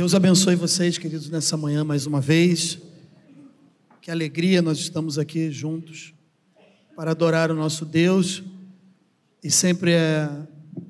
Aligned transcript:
Deus 0.00 0.14
abençoe 0.14 0.54
vocês, 0.54 0.96
queridos, 0.96 1.28
nessa 1.28 1.58
manhã 1.58 1.84
mais 1.84 2.06
uma 2.06 2.22
vez. 2.22 2.78
Que 4.00 4.10
alegria 4.10 4.62
nós 4.62 4.78
estamos 4.78 5.18
aqui 5.18 5.50
juntos 5.50 6.14
para 6.96 7.10
adorar 7.10 7.50
o 7.50 7.54
nosso 7.54 7.84
Deus. 7.84 8.42
E 9.44 9.50
sempre 9.50 9.92
é 9.92 10.26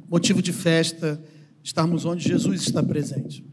motivo 0.09 0.41
de 0.41 0.53
festa 0.53 1.21
estarmos 1.61 2.05
onde 2.05 2.23
Jesus 2.23 2.63
está 2.63 2.85
presente. 2.85 3.45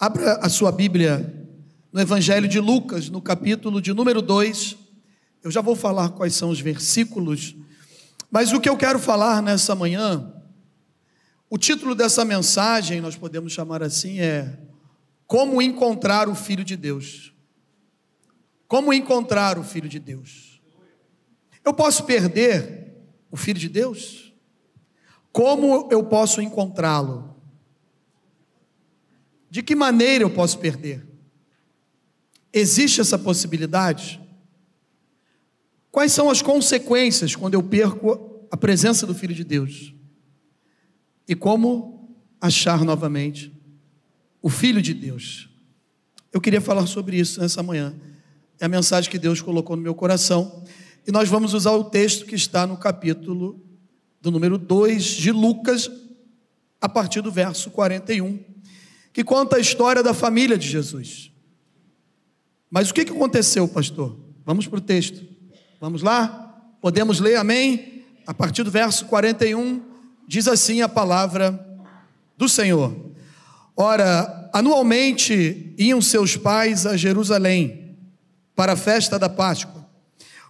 Abra 0.00 0.36
a 0.36 0.48
sua 0.48 0.72
Bíblia 0.72 1.46
no 1.92 2.00
Evangelho 2.00 2.48
de 2.48 2.58
Lucas, 2.58 3.10
no 3.10 3.20
capítulo 3.20 3.82
de 3.82 3.92
número 3.92 4.22
2. 4.22 4.78
Eu 5.42 5.50
já 5.50 5.60
vou 5.60 5.76
falar 5.76 6.08
quais 6.08 6.34
são 6.34 6.48
os 6.48 6.58
versículos, 6.58 7.54
mas 8.30 8.50
o 8.50 8.60
que 8.62 8.70
eu 8.70 8.78
quero 8.78 8.98
falar 8.98 9.42
nessa 9.42 9.74
manhã 9.74 10.33
o 11.54 11.56
título 11.56 11.94
dessa 11.94 12.24
mensagem, 12.24 13.00
nós 13.00 13.14
podemos 13.14 13.52
chamar 13.52 13.80
assim, 13.80 14.18
é 14.18 14.58
Como 15.24 15.62
encontrar 15.62 16.28
o 16.28 16.34
Filho 16.34 16.64
de 16.64 16.76
Deus. 16.76 17.32
Como 18.66 18.92
encontrar 18.92 19.56
o 19.56 19.62
Filho 19.62 19.88
de 19.88 20.00
Deus? 20.00 20.60
Eu 21.64 21.72
posso 21.72 22.02
perder 22.06 22.96
o 23.30 23.36
Filho 23.36 23.60
de 23.60 23.68
Deus? 23.68 24.34
Como 25.30 25.88
eu 25.92 26.02
posso 26.02 26.42
encontrá-lo? 26.42 27.36
De 29.48 29.62
que 29.62 29.76
maneira 29.76 30.24
eu 30.24 30.30
posso 30.30 30.58
perder? 30.58 31.06
Existe 32.52 33.00
essa 33.00 33.16
possibilidade? 33.16 34.20
Quais 35.92 36.10
são 36.10 36.28
as 36.28 36.42
consequências 36.42 37.36
quando 37.36 37.54
eu 37.54 37.62
perco 37.62 38.44
a 38.50 38.56
presença 38.56 39.06
do 39.06 39.14
Filho 39.14 39.36
de 39.36 39.44
Deus? 39.44 39.93
E 41.28 41.34
como 41.34 42.16
achar 42.40 42.84
novamente 42.84 43.52
o 44.42 44.50
Filho 44.50 44.82
de 44.82 44.92
Deus. 44.92 45.48
Eu 46.32 46.40
queria 46.40 46.60
falar 46.60 46.86
sobre 46.86 47.16
isso 47.16 47.40
nessa 47.40 47.62
manhã. 47.62 47.94
É 48.60 48.66
a 48.66 48.68
mensagem 48.68 49.10
que 49.10 49.18
Deus 49.18 49.40
colocou 49.40 49.76
no 49.76 49.82
meu 49.82 49.94
coração. 49.94 50.62
E 51.06 51.12
nós 51.12 51.28
vamos 51.28 51.54
usar 51.54 51.72
o 51.72 51.84
texto 51.84 52.26
que 52.26 52.34
está 52.34 52.66
no 52.66 52.76
capítulo 52.76 53.60
do 54.20 54.30
número 54.30 54.58
2 54.58 55.04
de 55.04 55.30
Lucas, 55.30 55.90
a 56.80 56.88
partir 56.88 57.20
do 57.20 57.30
verso 57.30 57.70
41, 57.70 58.38
que 59.12 59.24
conta 59.24 59.56
a 59.56 59.60
história 59.60 60.02
da 60.02 60.12
família 60.12 60.58
de 60.58 60.68
Jesus. 60.68 61.30
Mas 62.70 62.90
o 62.90 62.94
que 62.94 63.02
aconteceu, 63.02 63.68
pastor? 63.68 64.18
Vamos 64.44 64.66
para 64.66 64.78
o 64.78 64.82
texto. 64.82 65.24
Vamos 65.80 66.02
lá? 66.02 66.76
Podemos 66.80 67.20
ler, 67.20 67.36
amém? 67.36 68.04
A 68.26 68.34
partir 68.34 68.62
do 68.62 68.70
verso 68.70 69.06
41 69.06 69.93
Diz 70.26 70.48
assim 70.48 70.80
a 70.80 70.88
palavra 70.88 71.58
do 72.36 72.48
Senhor. 72.48 73.12
Ora, 73.76 74.50
anualmente 74.52 75.74
iam 75.76 76.00
seus 76.00 76.36
pais 76.36 76.86
a 76.86 76.96
Jerusalém 76.96 77.96
para 78.54 78.72
a 78.72 78.76
festa 78.76 79.18
da 79.18 79.28
Páscoa. 79.28 79.84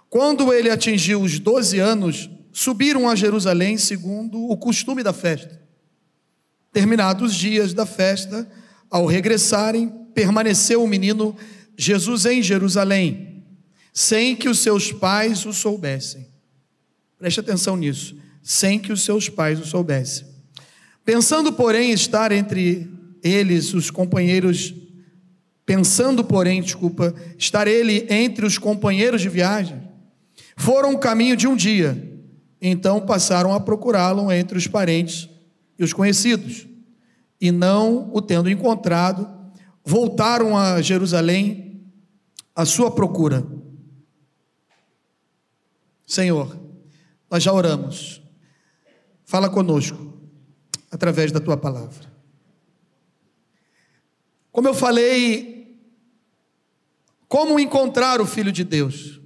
Quando 0.08 0.52
ele 0.52 0.70
atingiu 0.70 1.22
os 1.22 1.38
doze 1.38 1.80
anos, 1.80 2.30
subiram 2.52 3.08
a 3.08 3.16
Jerusalém 3.16 3.76
segundo 3.76 4.48
o 4.48 4.56
costume 4.56 5.02
da 5.02 5.12
festa. 5.12 5.60
Terminados 6.72 7.32
os 7.32 7.36
dias 7.36 7.72
da 7.72 7.86
festa, 7.86 8.48
ao 8.90 9.06
regressarem, 9.06 9.88
permaneceu 10.14 10.82
o 10.84 10.88
menino 10.88 11.36
Jesus 11.76 12.26
em 12.26 12.42
Jerusalém, 12.42 13.44
sem 13.92 14.36
que 14.36 14.48
os 14.48 14.60
seus 14.60 14.92
pais 14.92 15.44
o 15.46 15.52
soubessem. 15.52 16.28
Preste 17.18 17.40
atenção 17.40 17.76
nisso 17.76 18.23
sem 18.44 18.78
que 18.78 18.92
os 18.92 19.02
seus 19.02 19.30
pais 19.30 19.58
o 19.58 19.64
soubessem. 19.64 20.26
Pensando, 21.02 21.50
porém, 21.50 21.92
estar 21.92 22.30
entre 22.30 22.86
eles 23.22 23.72
os 23.72 23.90
companheiros, 23.90 24.74
pensando, 25.64 26.22
porém, 26.22 26.60
desculpa, 26.60 27.14
estar 27.38 27.66
ele 27.66 28.06
entre 28.10 28.44
os 28.44 28.58
companheiros 28.58 29.22
de 29.22 29.30
viagem, 29.30 29.82
foram 30.56 30.92
o 30.92 30.98
caminho 30.98 31.36
de 31.36 31.48
um 31.48 31.56
dia. 31.56 32.20
Então 32.60 33.00
passaram 33.00 33.52
a 33.54 33.60
procurá-lo 33.60 34.30
entre 34.30 34.58
os 34.58 34.66
parentes 34.66 35.28
e 35.78 35.82
os 35.82 35.94
conhecidos. 35.94 36.66
E 37.40 37.50
não 37.50 38.10
o 38.12 38.20
tendo 38.20 38.50
encontrado, 38.50 39.26
voltaram 39.82 40.56
a 40.56 40.82
Jerusalém 40.82 41.82
à 42.54 42.64
sua 42.66 42.90
procura. 42.90 43.46
Senhor, 46.06 46.56
nós 47.30 47.42
já 47.42 47.52
oramos 47.52 48.23
Fala 49.34 49.50
conosco 49.50 49.98
através 50.92 51.32
da 51.32 51.40
tua 51.40 51.56
palavra. 51.56 52.08
Como 54.52 54.68
eu 54.68 54.72
falei, 54.72 55.76
como 57.26 57.58
encontrar 57.58 58.20
o 58.20 58.26
Filho 58.26 58.52
de 58.52 58.62
Deus? 58.62 59.20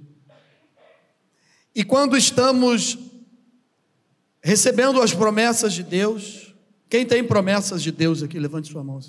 E 1.75 1.83
quando 1.83 2.17
estamos 2.17 2.97
recebendo 4.41 4.99
as 4.99 5.13
promessas 5.13 5.73
de 5.73 5.83
Deus, 5.83 6.55
quem 6.89 7.05
tem 7.05 7.23
promessas 7.23 7.83
de 7.83 7.91
Deus 7.91 8.23
aqui, 8.23 8.39
levante 8.39 8.71
sua 8.71 8.83
mão. 8.83 8.99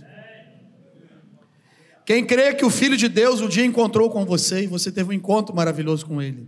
Quem 2.04 2.26
crê 2.26 2.52
que 2.54 2.66
o 2.66 2.68
Filho 2.68 2.98
de 2.98 3.08
Deus 3.08 3.40
um 3.40 3.48
dia 3.48 3.64
encontrou 3.64 4.10
com 4.10 4.26
você 4.26 4.64
e 4.64 4.66
você 4.66 4.92
teve 4.92 5.08
um 5.08 5.14
encontro 5.14 5.56
maravilhoso 5.56 6.04
com 6.04 6.20
Ele. 6.20 6.46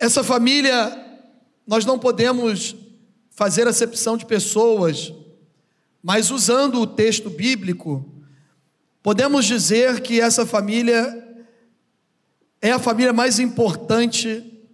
Essa 0.00 0.24
família, 0.24 0.98
nós 1.66 1.84
não 1.84 1.98
podemos 1.98 2.74
fazer 3.28 3.68
acepção 3.68 4.16
de 4.16 4.24
pessoas, 4.24 5.12
mas 6.02 6.30
usando 6.30 6.80
o 6.80 6.86
texto 6.86 7.28
bíblico, 7.28 8.10
podemos 9.02 9.44
dizer 9.44 10.00
que 10.00 10.18
essa 10.18 10.46
família 10.46 11.44
é 12.62 12.72
a 12.72 12.78
família 12.78 13.12
mais 13.12 13.38
importante 13.38 14.64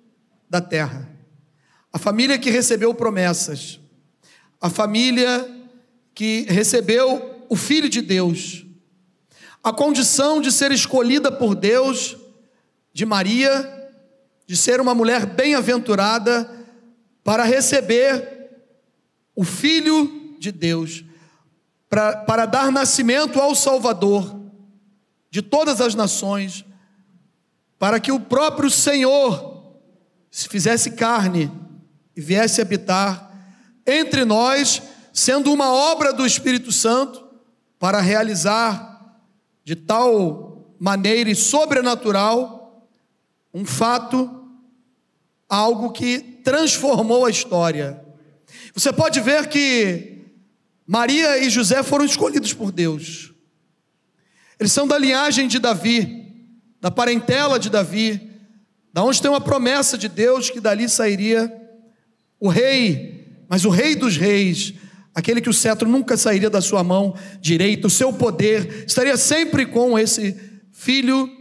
da 0.48 0.60
terra. 0.60 1.10
A 1.92 1.98
família 1.98 2.38
que 2.38 2.48
recebeu 2.48 2.94
promessas. 2.94 3.80
A 4.60 4.70
família 4.70 5.44
que 6.14 6.46
recebeu 6.48 7.44
o 7.48 7.56
Filho 7.56 7.88
de 7.88 8.00
Deus. 8.00 8.64
A 9.60 9.72
condição 9.72 10.40
de 10.40 10.52
ser 10.52 10.70
escolhida 10.70 11.32
por 11.32 11.56
Deus 11.56 12.16
de 12.92 13.04
Maria 13.04 13.75
de 14.46 14.56
ser 14.56 14.80
uma 14.80 14.94
mulher 14.94 15.26
bem-aventurada 15.26 16.48
para 17.24 17.42
receber 17.42 18.50
o 19.34 19.42
Filho 19.44 20.36
de 20.38 20.52
Deus, 20.52 21.04
para, 21.88 22.18
para 22.18 22.46
dar 22.46 22.70
nascimento 22.70 23.40
ao 23.40 23.54
Salvador 23.54 24.40
de 25.30 25.42
todas 25.42 25.80
as 25.80 25.94
nações, 25.94 26.64
para 27.78 27.98
que 27.98 28.12
o 28.12 28.20
próprio 28.20 28.70
Senhor 28.70 29.76
se 30.30 30.48
fizesse 30.48 30.92
carne 30.92 31.50
e 32.16 32.20
viesse 32.20 32.60
habitar 32.60 33.30
entre 33.86 34.24
nós, 34.24 34.82
sendo 35.12 35.52
uma 35.52 35.72
obra 35.72 36.12
do 36.12 36.24
Espírito 36.24 36.72
Santo, 36.72 37.24
para 37.78 38.00
realizar 38.00 39.16
de 39.64 39.74
tal 39.74 40.74
maneira 40.78 41.30
e 41.30 41.34
sobrenatural 41.34 42.55
um 43.56 43.64
fato, 43.64 44.44
algo 45.48 45.90
que 45.90 46.18
transformou 46.44 47.24
a 47.24 47.30
história. 47.30 48.04
Você 48.74 48.92
pode 48.92 49.18
ver 49.18 49.48
que 49.48 50.26
Maria 50.86 51.38
e 51.38 51.48
José 51.48 51.82
foram 51.82 52.04
escolhidos 52.04 52.52
por 52.52 52.70
Deus. 52.70 53.32
Eles 54.60 54.72
são 54.72 54.86
da 54.86 54.98
linhagem 54.98 55.48
de 55.48 55.58
Davi, 55.58 56.34
da 56.82 56.90
parentela 56.90 57.58
de 57.58 57.70
Davi, 57.70 58.30
da 58.92 59.02
onde 59.02 59.22
tem 59.22 59.30
uma 59.30 59.40
promessa 59.40 59.96
de 59.96 60.10
Deus 60.10 60.50
que 60.50 60.60
dali 60.60 60.86
sairia 60.86 61.50
o 62.38 62.50
rei, 62.50 63.42
mas 63.48 63.64
o 63.64 63.70
rei 63.70 63.96
dos 63.96 64.18
reis, 64.18 64.74
aquele 65.14 65.40
que 65.40 65.48
o 65.48 65.54
cetro 65.54 65.88
nunca 65.88 66.18
sairia 66.18 66.50
da 66.50 66.60
sua 66.60 66.84
mão 66.84 67.14
direita, 67.40 67.86
o 67.86 67.90
seu 67.90 68.12
poder 68.12 68.84
estaria 68.86 69.16
sempre 69.16 69.64
com 69.64 69.98
esse 69.98 70.38
filho 70.70 71.35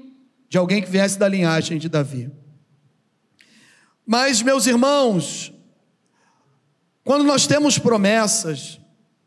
de 0.50 0.58
alguém 0.58 0.82
que 0.82 0.90
viesse 0.90 1.18
da 1.18 1.28
linhagem 1.28 1.78
de 1.78 1.90
Davi. 1.90 2.32
Mas, 4.06 4.42
meus 4.42 4.68
irmãos, 4.68 5.54
quando 7.04 7.24
nós 7.24 7.48
temos 7.48 7.78
promessas 7.78 8.80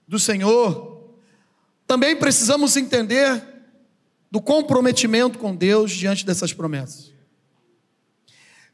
do 0.06 0.19
Senhor, 0.19 1.15
também 1.87 2.17
precisamos 2.17 2.76
entender 2.76 3.43
do 4.31 4.41
comprometimento 4.41 5.38
com 5.38 5.55
Deus 5.55 5.91
diante 5.91 6.25
dessas 6.25 6.53
promessas. 6.53 7.12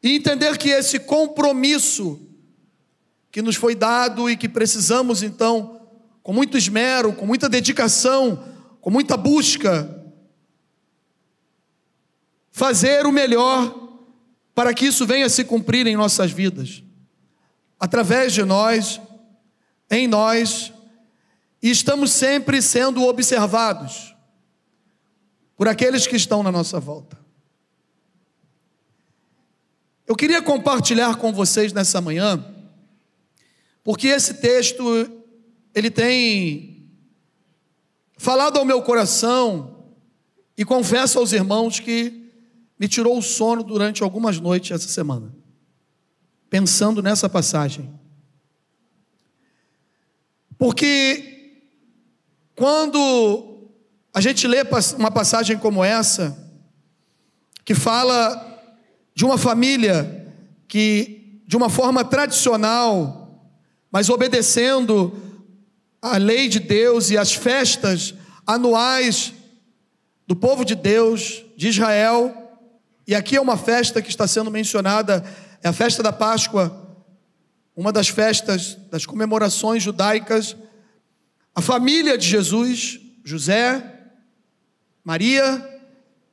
E 0.03 0.17
entender 0.17 0.59
que 0.59 0.69
esse 0.69 0.99
compromisso 1.01 2.21
que 3.31 3.41
nos 3.41 3.57
foi 3.57 3.75
dado 3.75 4.29
e 4.29 4.37
que 4.37 4.49
precisamos 4.49 5.23
então, 5.23 5.81
com 6.23 6.33
muito 6.33 6.59
esmero, 6.59 7.13
com 7.13 7.27
muita 7.27 7.49
dedicação, 7.49 8.45
com 8.81 8.91
muita 8.91 9.17
busca, 9.17 10.04
fazer 12.55 13.05
o 13.05 13.11
melhor 13.11 13.99
para 14.55 14.73
que 14.73 14.87
isso 14.87 15.05
venha 15.05 15.27
a 15.27 15.29
se 15.29 15.43
cumprir 15.43 15.89
em 15.89 15.97
nossas 15.97 16.31
vidas, 16.31 16.85
através 17.81 18.33
de 18.33 18.45
nós, 18.45 19.01
em 19.91 20.07
nós 20.07 20.73
e 21.61 21.69
estamos 21.69 22.13
sempre 22.13 22.63
sendo 22.63 23.03
observados 23.03 24.15
por 25.57 25.67
aqueles 25.67 26.07
que 26.07 26.15
estão 26.15 26.45
na 26.45 26.53
nossa 26.53 26.79
volta. 26.79 27.19
Eu 30.07 30.15
queria 30.15 30.41
compartilhar 30.41 31.17
com 31.17 31.33
vocês 31.33 31.73
nessa 31.73 32.01
manhã, 32.01 32.55
porque 33.83 34.07
esse 34.07 34.35
texto 34.35 34.85
ele 35.75 35.91
tem 35.91 36.89
falado 38.17 38.61
ao 38.61 38.65
meu 38.65 38.81
coração 38.81 39.93
e 40.57 40.65
confesso 40.65 41.19
aos 41.19 41.33
irmãos 41.33 41.81
que 41.81 42.24
me 42.79 42.89
tirou 42.89 43.19
o 43.19 43.23
sono 43.23 43.63
durante 43.63 44.03
algumas 44.03 44.41
noites 44.41 44.71
essa 44.71 44.89
semana, 44.89 45.35
pensando 46.51 47.03
nessa 47.03 47.29
passagem. 47.29 47.93
Porque 50.59 51.53
quando 52.55 53.71
a 54.13 54.21
gente 54.21 54.47
lê 54.47 54.59
uma 54.99 55.11
passagem 55.11 55.59
como 55.59 55.85
essa, 55.85 56.39
que 57.65 57.75
fala 57.75 58.63
de 59.15 59.25
uma 59.25 59.39
família 59.39 60.33
que, 60.69 61.43
de 61.47 61.57
uma 61.57 61.69
forma 61.69 62.05
tradicional, 62.05 63.51
mas 63.91 64.09
obedecendo 64.09 65.21
a 66.03 66.17
lei 66.17 66.49
de 66.49 66.61
Deus 66.61 67.11
e 67.11 67.17
as 67.17 67.33
festas 67.33 68.15
anuais 68.47 69.33
do 70.27 70.37
povo 70.37 70.65
de 70.65 70.75
Deus, 70.75 71.45
de 71.57 71.69
Israel, 71.69 72.44
e 73.07 73.15
aqui 73.15 73.37
é 73.37 73.41
uma 73.41 73.57
festa 73.57 74.01
que 74.01 74.09
está 74.09 74.27
sendo 74.27 74.51
mencionada, 74.51 75.25
é 75.63 75.69
a 75.69 75.73
festa 75.73 76.03
da 76.03 76.13
Páscoa, 76.13 76.85
uma 77.77 77.93
das 77.93 78.09
festas, 78.09 78.79
das 78.91 79.05
comemorações 79.05 79.83
judaicas. 79.83 80.57
A 81.55 81.61
família 81.61 82.17
de 82.17 82.27
Jesus, 82.27 83.01
José, 83.25 83.83
Maria, 85.03 85.71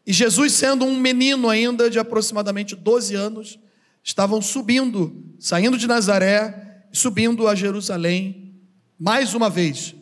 e 0.05 0.13
Jesus, 0.13 0.53
sendo 0.53 0.85
um 0.85 0.97
menino 0.97 1.49
ainda 1.49 1.89
de 1.89 1.99
aproximadamente 1.99 2.75
12 2.75 3.15
anos, 3.15 3.59
estavam 4.03 4.41
subindo, 4.41 5.15
saindo 5.39 5.77
de 5.77 5.87
Nazaré, 5.87 6.85
subindo 6.91 7.47
a 7.47 7.55
Jerusalém, 7.55 8.55
mais 8.97 9.33
uma 9.33 9.49
vez, 9.49 9.95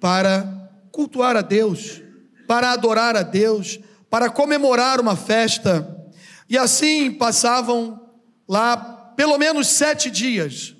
para 0.00 0.70
cultuar 0.90 1.36
a 1.36 1.42
Deus, 1.42 2.00
para 2.46 2.72
adorar 2.72 3.16
a 3.16 3.22
Deus, 3.22 3.78
para 4.12 4.28
comemorar 4.28 5.00
uma 5.00 5.16
festa. 5.16 6.12
E 6.46 6.58
assim 6.58 7.10
passavam 7.10 8.10
lá 8.46 8.76
pelo 9.16 9.38
menos 9.38 9.68
sete 9.68 10.10
dias, 10.10 10.76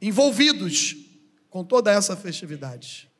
envolvidos 0.00 0.94
com 1.48 1.64
toda 1.64 1.90
essa 1.90 2.14
festividade. 2.14 3.10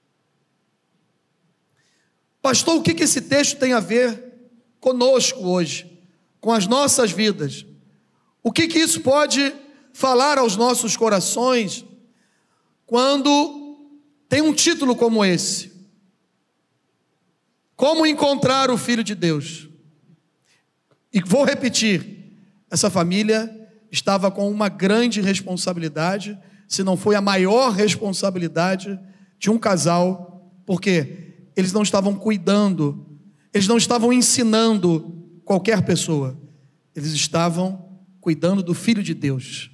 Pastor, 2.41 2.77
o 2.77 2.83
que, 2.83 2.95
que 2.95 3.03
esse 3.03 3.23
texto 3.23 3.59
tem 3.59 3.73
a 3.73 3.81
ver 3.81 4.33
conosco 4.79 5.41
hoje, 5.41 6.01
com 6.41 6.53
as 6.53 6.69
nossas 6.69 7.11
vidas? 7.11 7.67
O 8.45 8.53
que, 8.53 8.69
que 8.69 8.79
isso 8.79 9.01
pode 9.01 9.53
falar 9.93 10.39
aos 10.39 10.57
nossos 10.57 10.97
corações 10.97 11.85
quando 12.87 13.91
tem 14.29 14.41
um 14.41 14.55
título 14.55 14.95
como 14.95 15.25
esse? 15.25 15.70
Como 17.81 18.05
encontrar 18.05 18.71
o 18.71 18.77
Filho 18.77 19.03
de 19.03 19.15
Deus? 19.15 19.67
E 21.11 21.19
vou 21.25 21.45
repetir: 21.45 22.37
essa 22.71 22.91
família 22.91 23.51
estava 23.91 24.31
com 24.31 24.51
uma 24.51 24.69
grande 24.69 25.23
responsabilidade, 25.23 26.39
se 26.69 26.83
não 26.85 26.95
foi 26.95 27.15
a 27.15 27.23
maior 27.23 27.71
responsabilidade 27.71 29.01
de 29.39 29.49
um 29.49 29.59
casal, 29.59 30.53
porque 30.67 31.37
eles 31.57 31.73
não 31.73 31.81
estavam 31.81 32.15
cuidando, 32.15 33.19
eles 33.51 33.67
não 33.67 33.79
estavam 33.79 34.13
ensinando 34.13 35.19
qualquer 35.43 35.81
pessoa, 35.81 36.39
eles 36.95 37.13
estavam 37.13 37.99
cuidando 38.21 38.63
do 38.63 38.75
Filho 38.75 39.03
de 39.03 39.15
Deus, 39.15 39.71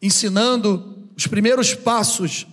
ensinando 0.00 1.08
os 1.16 1.26
primeiros 1.26 1.74
passos 1.74 2.46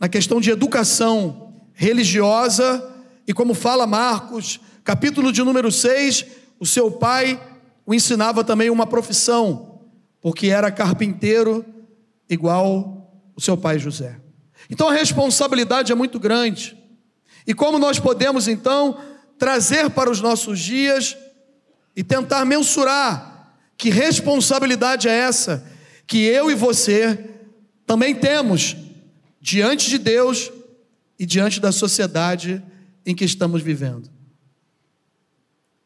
na 0.00 0.08
questão 0.08 0.40
de 0.40 0.50
educação 0.50 1.52
religiosa, 1.74 2.93
e 3.26 3.32
como 3.32 3.54
fala 3.54 3.86
Marcos, 3.86 4.60
capítulo 4.82 5.32
de 5.32 5.42
número 5.42 5.72
6, 5.72 6.26
o 6.60 6.66
seu 6.66 6.90
pai 6.90 7.40
o 7.86 7.94
ensinava 7.94 8.42
também 8.42 8.70
uma 8.70 8.86
profissão, 8.86 9.80
porque 10.20 10.48
era 10.48 10.70
carpinteiro 10.70 11.64
igual 12.28 13.10
o 13.36 13.40
seu 13.40 13.56
pai 13.56 13.78
José. 13.78 14.18
Então 14.70 14.88
a 14.88 14.92
responsabilidade 14.92 15.92
é 15.92 15.94
muito 15.94 16.18
grande. 16.18 16.76
E 17.46 17.52
como 17.52 17.78
nós 17.78 17.98
podemos 17.98 18.48
então 18.48 18.98
trazer 19.38 19.90
para 19.90 20.10
os 20.10 20.20
nossos 20.20 20.58
dias 20.58 21.16
e 21.94 22.02
tentar 22.02 22.44
mensurar 22.44 23.54
que 23.76 23.90
responsabilidade 23.90 25.08
é 25.08 25.12
essa 25.12 25.66
que 26.06 26.24
eu 26.24 26.50
e 26.50 26.54
você 26.54 27.32
também 27.86 28.14
temos 28.14 28.76
diante 29.40 29.90
de 29.90 29.98
Deus 29.98 30.50
e 31.18 31.26
diante 31.26 31.60
da 31.60 31.70
sociedade 31.70 32.62
em 33.04 33.14
que 33.14 33.24
estamos 33.24 33.62
vivendo. 33.62 34.10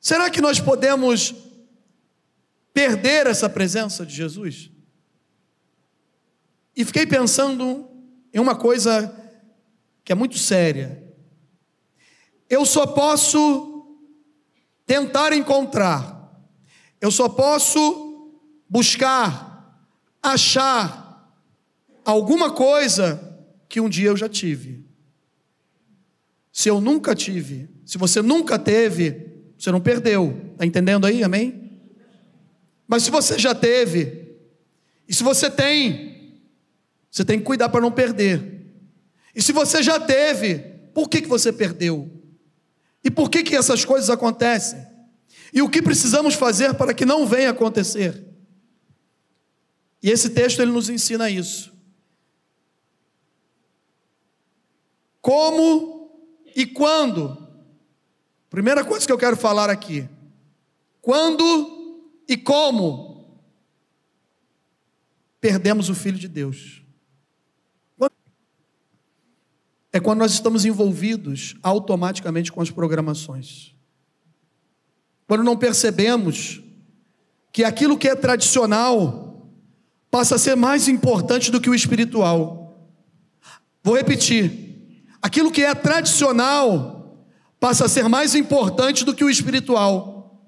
Será 0.00 0.31
que 0.31 0.41
nós 0.41 0.61
podemos 0.61 1.35
perder 2.73 3.26
essa 3.26 3.49
presença 3.49 4.06
de 4.06 4.15
Jesus? 4.15 4.70
E 6.76 6.85
fiquei 6.85 7.06
pensando 7.06 7.88
em 8.32 8.38
uma 8.38 8.55
coisa 8.55 9.15
que 10.05 10.12
é 10.12 10.15
muito 10.15 10.38
séria. 10.38 11.05
Eu 12.49 12.65
só 12.65 12.87
posso 12.87 13.99
tentar 14.87 15.32
encontrar, 15.35 16.32
eu 17.00 17.11
só 17.11 17.29
posso 17.29 18.32
buscar, 18.70 19.87
achar 20.23 21.31
alguma 22.05 22.53
coisa 22.53 23.38
que 23.69 23.81
um 23.81 23.88
dia 23.88 24.09
eu 24.09 24.17
já 24.17 24.29
tive. 24.29 24.88
Se 26.58 26.69
eu 26.69 26.81
nunca 26.81 27.14
tive, 27.14 27.69
se 27.87 27.96
você 27.96 28.20
nunca 28.20 28.58
teve, 28.58 29.31
você 29.56 29.70
não 29.70 29.81
perdeu. 29.81 30.50
Está 30.55 30.66
entendendo 30.66 31.06
aí? 31.06 31.22
Amém? 31.22 31.78
Mas 32.84 33.05
se 33.05 33.12
você 33.12 33.38
já 33.38 33.55
teve, 33.55 34.34
e 35.06 35.14
se 35.14 35.22
você 35.22 35.49
tem, 35.49 36.43
você 37.08 37.25
tem 37.25 37.38
que 37.38 37.44
cuidar 37.44 37.69
para 37.69 37.81
não 37.81 37.93
perder. 37.93 38.72
E 39.37 39.40
se 39.40 39.52
você 39.52 39.84
já 39.84 40.00
teve, 40.00 40.58
por 40.93 41.08
que, 41.08 41.22
que 41.22 41.29
você 41.29 41.53
perdeu? 41.53 42.10
E 43.05 43.08
por 43.08 43.31
que, 43.31 43.44
que 43.44 43.55
essas 43.55 43.84
coisas 43.84 44.10
acontecem? 44.10 44.84
E 45.55 45.62
o 45.62 45.69
que 45.69 45.81
precisamos 45.81 46.34
fazer 46.34 46.74
para 46.74 46.93
que 46.93 47.06
não 47.06 47.24
venha 47.24 47.50
acontecer? 47.50 48.27
E 50.03 50.10
esse 50.10 50.31
texto 50.31 50.60
ele 50.60 50.72
nos 50.72 50.91
ensina 50.91 51.31
isso. 51.31 51.72
Como 55.22 55.97
e 56.58 56.67
quando? 56.67 57.48
Primeira 58.50 58.84
coisa 58.84 59.06
que 59.06 59.12
eu 59.12 59.19
quero 59.19 59.36
falar 59.36 59.70
aqui. 59.70 60.08
Quando 61.00 62.05
e 62.29 62.36
como 62.36 63.41
perdemos 65.41 65.88
o 65.88 65.94
Filho 65.94 66.19
de 66.19 66.29
Deus? 66.29 66.82
é 69.93 70.00
quando 70.00 70.19
nós 70.19 70.32
estamos 70.32 70.65
envolvidos 70.65 71.56
automaticamente 71.62 72.53
com 72.53 72.60
as 72.60 72.70
programações. 72.70 73.74
Quando 75.27 75.43
não 75.43 75.56
percebemos 75.56 76.62
que 77.53 77.65
aquilo 77.65 77.98
que 77.98 78.08
é 78.08 78.15
tradicional 78.15 79.50
passa 80.10 80.36
a 80.36 80.38
ser 80.38 80.56
mais 80.56 80.88
importante 80.88 81.50
do 81.50 81.60
que 81.60 81.70
o 81.70 81.74
espiritual. 81.74 82.88
Vou 83.82 83.96
repetir. 83.96 84.68
Aquilo 85.20 85.51
que 85.51 85.65
é 85.65 85.75
tradicional 85.75 87.17
passa 87.58 87.87
a 87.87 87.89
ser 87.89 88.08
mais 88.08 88.34
importante 88.34 89.05
do 89.05 89.15
que 89.15 89.25
o 89.25 89.31
espiritual. 89.31 90.41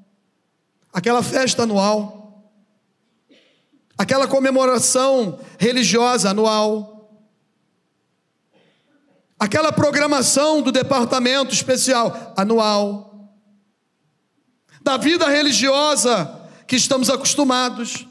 Aquela 0.93 1.23
festa 1.23 1.63
anual, 1.63 2.51
aquela 3.97 4.27
comemoração 4.27 5.39
religiosa 5.59 6.31
anual, 6.31 7.11
aquela 9.39 9.73
programação 9.73 10.61
do 10.61 10.73
departamento 10.73 11.55
especial 11.55 12.35
anual, 12.37 13.31
da 14.83 14.97
vida 14.97 15.29
religiosa 15.29 16.49
que 16.67 16.77
estamos 16.77 17.09
acostumados, 17.09 18.07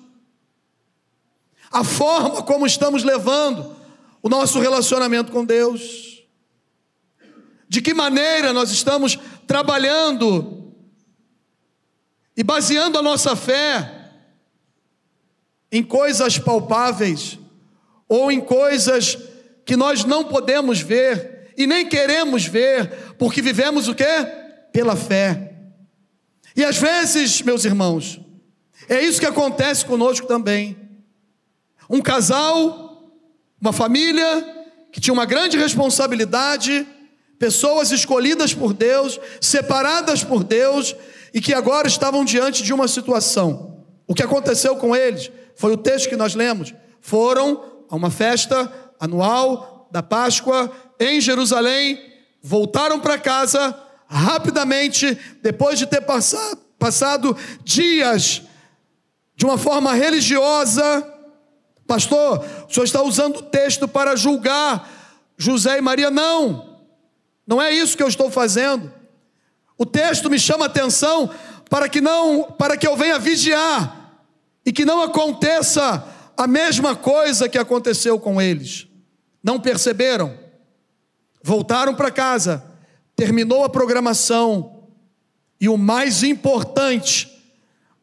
a 1.71 1.83
forma 1.83 2.41
como 2.43 2.65
estamos 2.65 3.03
levando 3.03 3.75
o 4.21 4.29
nosso 4.29 4.59
relacionamento 4.59 5.31
com 5.31 5.45
Deus, 5.45 6.08
de 7.69 7.81
que 7.81 7.93
maneira 7.93 8.51
nós 8.51 8.71
estamos 8.71 9.17
trabalhando 9.45 10.73
e 12.35 12.43
baseando 12.43 12.97
a 12.97 13.01
nossa 13.03 13.35
fé 13.35 14.11
em 15.71 15.83
coisas 15.83 16.39
palpáveis 16.39 17.37
ou 18.07 18.31
em 18.31 18.41
coisas 18.41 19.19
que 19.63 19.75
nós 19.75 20.03
não 20.03 20.23
podemos 20.23 20.81
ver 20.81 21.53
e 21.55 21.67
nem 21.67 21.87
queremos 21.87 22.45
ver, 22.45 23.13
porque 23.19 23.41
vivemos 23.41 23.87
o 23.87 23.93
quê? 23.93 24.25
Pela 24.73 24.95
fé. 24.95 25.53
E 26.55 26.63
às 26.63 26.77
vezes, 26.77 27.41
meus 27.43 27.65
irmãos, 27.65 28.19
é 28.87 29.01
isso 29.01 29.19
que 29.19 29.27
acontece 29.27 29.85
conosco 29.85 30.25
também. 30.25 30.75
Um 31.87 32.01
casal, 32.01 33.13
uma 33.61 33.71
família 33.71 34.55
que 34.91 34.99
tinha 34.99 35.13
uma 35.13 35.25
grande 35.25 35.57
responsabilidade, 35.57 36.87
pessoas 37.39 37.91
escolhidas 37.91 38.53
por 38.53 38.73
Deus, 38.73 39.19
separadas 39.39 40.23
por 40.23 40.43
Deus 40.43 40.93
e 41.33 41.39
que 41.39 41.53
agora 41.53 41.87
estavam 41.87 42.25
diante 42.25 42.61
de 42.61 42.73
uma 42.73 42.87
situação. 42.87 43.85
O 44.05 44.13
que 44.13 44.21
aconteceu 44.21 44.75
com 44.75 44.93
eles 44.93 45.31
foi 45.55 45.71
o 45.71 45.77
texto 45.77 46.09
que 46.09 46.17
nós 46.17 46.35
lemos. 46.35 46.73
Foram 46.99 47.63
a 47.89 47.95
uma 47.95 48.11
festa 48.11 48.71
anual 48.99 49.87
da 49.89 50.03
Páscoa 50.03 50.69
em 50.99 51.21
Jerusalém, 51.21 51.97
voltaram 52.43 52.99
para 52.99 53.17
casa 53.17 53.75
rapidamente, 54.07 55.17
depois 55.41 55.79
de 55.79 55.85
ter 55.85 56.01
passado, 56.01 56.57
passado 56.77 57.37
dias 57.63 58.41
de 59.35 59.45
uma 59.45 59.57
forma 59.57 59.93
religiosa. 59.93 61.07
Pastor, 61.87 62.45
o 62.67 62.73
senhor 62.73 62.83
está 62.83 63.01
usando 63.01 63.37
o 63.37 63.43
texto 63.43 63.87
para 63.87 64.15
julgar 64.15 64.89
José 65.37 65.77
e 65.77 65.81
Maria? 65.81 66.11
Não, 66.11 66.68
não 67.49 67.59
é 67.59 67.73
isso 67.73 67.97
que 67.97 68.03
eu 68.03 68.07
estou 68.07 68.29
fazendo. 68.29 68.93
O 69.75 69.83
texto 69.83 70.29
me 70.29 70.37
chama 70.37 70.67
atenção 70.67 71.33
para 71.67 71.89
que 71.89 71.99
não, 71.99 72.43
para 72.43 72.77
que 72.77 72.85
eu 72.85 72.95
venha 72.95 73.17
vigiar 73.17 74.21
e 74.63 74.71
que 74.71 74.85
não 74.85 75.01
aconteça 75.01 76.07
a 76.37 76.45
mesma 76.45 76.95
coisa 76.95 77.49
que 77.49 77.57
aconteceu 77.57 78.19
com 78.19 78.39
eles. 78.39 78.87
Não 79.43 79.59
perceberam? 79.59 80.37
Voltaram 81.41 81.95
para 81.95 82.11
casa, 82.11 82.63
terminou 83.15 83.63
a 83.63 83.69
programação 83.69 84.83
e 85.59 85.67
o 85.67 85.75
mais 85.75 86.21
importante 86.21 87.35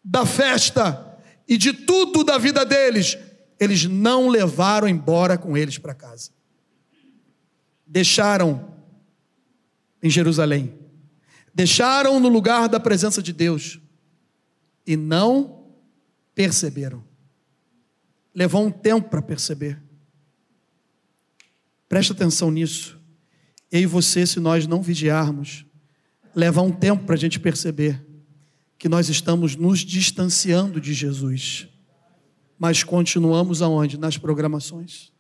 da 0.04 0.26
festa 0.26 1.16
e 1.46 1.56
de 1.56 1.72
tudo 1.72 2.24
da 2.24 2.36
vida 2.36 2.64
deles, 2.64 3.16
eles 3.60 3.84
não 3.84 4.26
levaram 4.26 4.88
embora 4.88 5.38
com 5.38 5.56
eles 5.56 5.78
para 5.78 5.94
casa. 5.94 6.32
Deixaram 7.86 8.75
em 10.06 10.10
Jerusalém 10.10 10.86
deixaram 11.56 12.20
no 12.20 12.28
lugar 12.28 12.68
da 12.68 12.78
presença 12.78 13.22
de 13.22 13.32
Deus 13.32 13.80
e 14.86 14.94
não 14.94 15.64
perceberam. 16.34 17.02
Levou 18.34 18.66
um 18.66 18.70
tempo 18.70 19.08
para 19.08 19.22
perceber. 19.22 19.82
Presta 21.88 22.12
atenção 22.12 22.50
nisso. 22.50 23.00
Eu 23.72 23.80
e 23.80 23.86
você, 23.86 24.26
se 24.26 24.38
nós 24.38 24.66
não 24.66 24.82
vigiarmos, 24.82 25.64
leva 26.34 26.60
um 26.60 26.70
tempo 26.70 27.04
para 27.04 27.14
a 27.14 27.18
gente 27.18 27.40
perceber 27.40 28.04
que 28.78 28.86
nós 28.86 29.08
estamos 29.08 29.56
nos 29.56 29.78
distanciando 29.78 30.78
de 30.78 30.92
Jesus. 30.92 31.68
Mas 32.58 32.84
continuamos 32.84 33.62
aonde? 33.62 33.96
Nas 33.96 34.18
programações, 34.18 35.10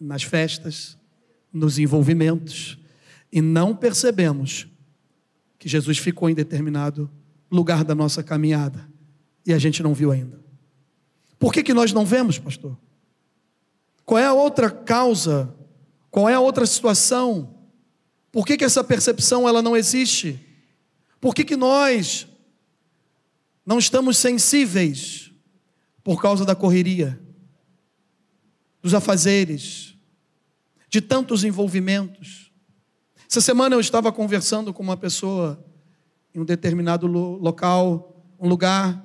nas 0.00 0.24
festas, 0.24 0.98
nos 1.52 1.78
envolvimentos. 1.78 2.81
E 3.32 3.40
não 3.40 3.74
percebemos 3.74 4.66
que 5.58 5.68
Jesus 5.68 5.96
ficou 5.96 6.28
em 6.28 6.34
determinado 6.34 7.10
lugar 7.50 7.82
da 7.82 7.94
nossa 7.94 8.22
caminhada 8.22 8.88
e 9.46 9.52
a 9.52 9.58
gente 9.58 9.82
não 9.82 9.94
viu 9.94 10.12
ainda. 10.12 10.40
Por 11.38 11.52
que, 11.52 11.62
que 11.62 11.74
nós 11.74 11.92
não 11.92 12.04
vemos, 12.04 12.38
pastor? 12.38 12.78
Qual 14.04 14.18
é 14.18 14.26
a 14.26 14.32
outra 14.32 14.70
causa? 14.70 15.52
Qual 16.10 16.28
é 16.28 16.34
a 16.34 16.40
outra 16.40 16.66
situação? 16.66 17.58
Por 18.30 18.46
que, 18.46 18.56
que 18.56 18.64
essa 18.64 18.84
percepção 18.84 19.48
ela 19.48 19.62
não 19.62 19.76
existe? 19.76 20.38
Por 21.20 21.34
que, 21.34 21.44
que 21.44 21.56
nós 21.56 22.28
não 23.64 23.78
estamos 23.78 24.18
sensíveis 24.18 25.32
por 26.04 26.20
causa 26.20 26.44
da 26.44 26.54
correria, 26.54 27.20
dos 28.82 28.94
afazeres, 28.94 29.96
de 30.88 31.00
tantos 31.00 31.44
envolvimentos? 31.44 32.51
Essa 33.32 33.40
semana 33.40 33.74
eu 33.74 33.80
estava 33.80 34.12
conversando 34.12 34.74
com 34.74 34.82
uma 34.82 34.94
pessoa 34.94 35.64
em 36.34 36.40
um 36.40 36.44
determinado 36.44 37.06
local, 37.06 38.22
um 38.38 38.46
lugar 38.46 39.02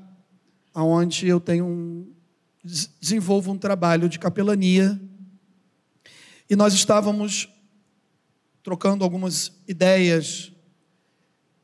onde 0.75 1.29
eu 1.29 1.39
tenho 1.39 1.65
um, 1.65 2.13
desenvolvo 2.61 3.53
um 3.53 3.57
trabalho 3.57 4.09
de 4.09 4.19
capelania. 4.19 4.99
E 6.49 6.57
nós 6.57 6.73
estávamos 6.73 7.47
trocando 8.61 9.05
algumas 9.05 9.53
ideias. 9.65 10.51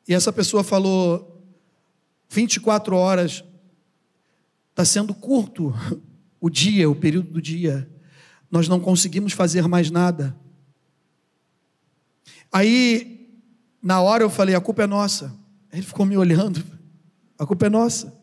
E 0.07 0.13
essa 0.13 0.31
pessoa 0.31 0.63
falou: 0.63 1.43
24 2.29 2.95
horas 2.95 3.43
está 4.69 4.85
sendo 4.85 5.13
curto 5.13 5.73
o 6.39 6.49
dia, 6.49 6.89
o 6.89 6.95
período 6.95 7.29
do 7.29 7.41
dia. 7.41 7.91
Nós 8.49 8.69
não 8.69 8.79
conseguimos 8.79 9.33
fazer 9.33 9.67
mais 9.67 9.91
nada. 9.91 10.33
Aí, 12.53 13.27
na 13.81 13.99
hora 13.99 14.23
eu 14.23 14.29
falei: 14.29 14.53
a 14.53 14.61
culpa 14.61 14.83
é 14.83 14.87
nossa. 14.87 15.35
Ele 15.71 15.81
ficou 15.81 16.05
me 16.05 16.15
olhando: 16.15 16.63
a 17.37 17.47
culpa 17.47 17.65
é 17.65 17.69
nossa. 17.69 18.13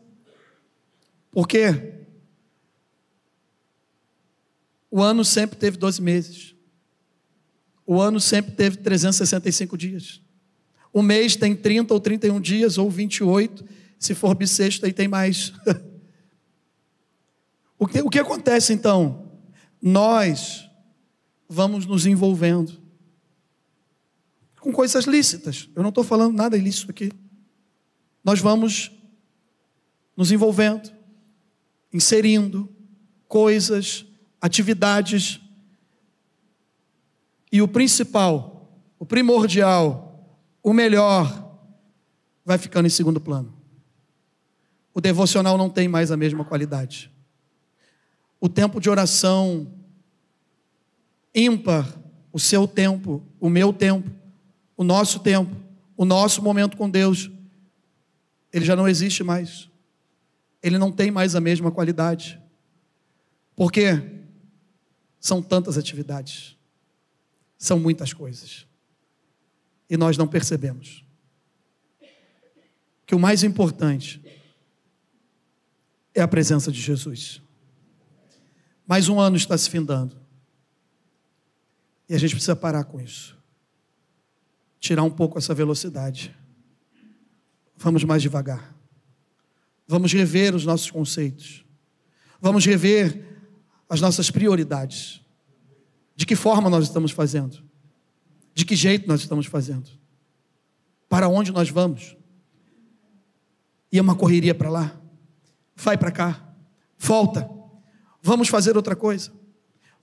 Por 1.33 1.49
quê? 1.49 1.95
O 4.89 5.03
ano 5.03 5.25
sempre 5.25 5.59
teve 5.59 5.77
12 5.77 6.01
meses. 6.01 6.55
O 7.85 8.01
ano 8.01 8.21
sempre 8.21 8.53
teve 8.53 8.77
365 8.77 9.77
dias. 9.77 10.23
O 10.93 11.03
mês 11.03 11.35
tem 11.35 11.57
30 11.57 11.93
ou 11.93 12.01
31 12.01 12.41
dias, 12.41 12.79
ou 12.79 12.89
28. 12.89 13.65
Se 13.99 14.15
for 14.15 14.35
bissexto, 14.35 14.87
aí 14.87 14.93
tem 14.93 15.09
mais. 15.09 15.53
o, 17.79 17.87
que, 17.87 18.01
o 18.01 18.09
que 18.09 18.19
acontece 18.19 18.73
então? 18.73 19.29
Nós 19.83 20.69
vamos 21.49 21.85
nos 21.85 22.07
envolvendo 22.07 22.81
com 24.61 24.73
coisas 24.73 25.05
lícitas. 25.05 25.69
Eu 25.75 25.83
não 25.83 25.88
estou 25.88 26.05
falando 26.05 26.37
nada 26.37 26.57
ilícito 26.57 26.90
aqui. 26.90 27.11
Nós 28.23 28.40
vamos 28.40 28.90
nos 30.17 30.31
envolvendo, 30.31 30.90
inserindo 31.93 32.69
coisas, 33.26 34.05
atividades. 34.40 35.40
E 37.50 37.62
o 37.62 37.69
principal, 37.69 38.71
o 38.99 39.07
primordial, 39.07 40.29
o 40.62 40.73
melhor, 40.73 41.59
vai 42.45 42.59
ficando 42.59 42.87
em 42.87 42.90
segundo 42.90 43.21
plano. 43.21 43.55
O 44.93 45.00
devocional 45.00 45.57
não 45.57 45.71
tem 45.71 45.88
mais 45.88 46.11
a 46.11 46.17
mesma 46.17 46.45
qualidade. 46.45 47.11
O 48.38 48.49
tempo 48.49 48.81
de 48.81 48.90
oração 48.90 49.73
ímpar, 51.35 51.87
o 52.33 52.38
seu 52.38 52.67
tempo, 52.67 53.23
o 53.38 53.49
meu 53.49 53.73
tempo, 53.73 54.11
o 54.81 54.83
nosso 54.83 55.21
tempo, 55.21 55.55
o 55.95 56.07
nosso 56.07 56.41
momento 56.41 56.75
com 56.75 56.89
Deus, 56.89 57.31
ele 58.51 58.65
já 58.65 58.75
não 58.75 58.89
existe 58.89 59.23
mais. 59.23 59.69
Ele 60.63 60.79
não 60.79 60.91
tem 60.91 61.11
mais 61.11 61.37
a 61.37 61.41
mesma 61.41 61.71
qualidade. 61.71 62.41
Porque 63.55 64.03
são 65.21 65.43
tantas 65.43 65.77
atividades, 65.77 66.57
são 67.59 67.79
muitas 67.79 68.15
coisas. 68.15 68.67
E 69.91 69.99
nós 69.99 70.17
não 70.17 70.27
percebemos. 70.27 71.05
Que 73.05 73.15
o 73.15 73.21
mais 73.21 73.45
importante 73.45 74.19
é 76.15 76.23
a 76.23 76.29
presença 76.29 76.73
de 76.73 76.81
Jesus. 76.81 77.43
Mais 78.87 79.11
um 79.11 79.21
ano 79.21 79.37
está 79.37 79.59
se 79.59 79.69
findando. 79.69 80.17
E 82.09 82.15
a 82.15 82.19
gente 82.19 82.31
precisa 82.31 82.57
parar 82.57 82.85
com 82.85 82.99
isso 82.99 83.39
tirar 84.81 85.03
um 85.03 85.11
pouco 85.11 85.39
essa 85.39 85.55
velocidade. 85.55 86.35
Vamos 87.77 88.03
mais 88.03 88.23
devagar. 88.23 88.75
Vamos 89.87 90.13
rever 90.13 90.55
os 90.55 90.65
nossos 90.65 90.91
conceitos. 90.91 91.65
Vamos 92.41 92.65
rever 92.65 93.25
as 93.89 94.01
nossas 94.01 94.31
prioridades. 94.31 95.21
De 96.17 96.25
que 96.25 96.35
forma 96.35 96.71
nós 96.71 96.85
estamos 96.85 97.13
fazendo? 97.13 97.63
De 98.55 98.65
que 98.65 98.75
jeito 98.75 99.07
nós 99.07 99.21
estamos 99.21 99.47
fazendo? 99.47 99.89
Para 101.09 101.29
onde 101.29 101.53
nós 101.53 101.69
vamos? 101.71 102.17
E 103.93 103.99
é 103.99 104.03
uma 104.03 104.15
correria 104.15 104.55
para 104.55 104.71
lá, 104.71 105.01
vai 105.75 105.99
para 105.99 106.13
cá, 106.13 106.55
volta, 106.97 107.51
vamos 108.23 108.47
fazer 108.47 108.77
outra 108.77 108.95
coisa, 108.95 109.33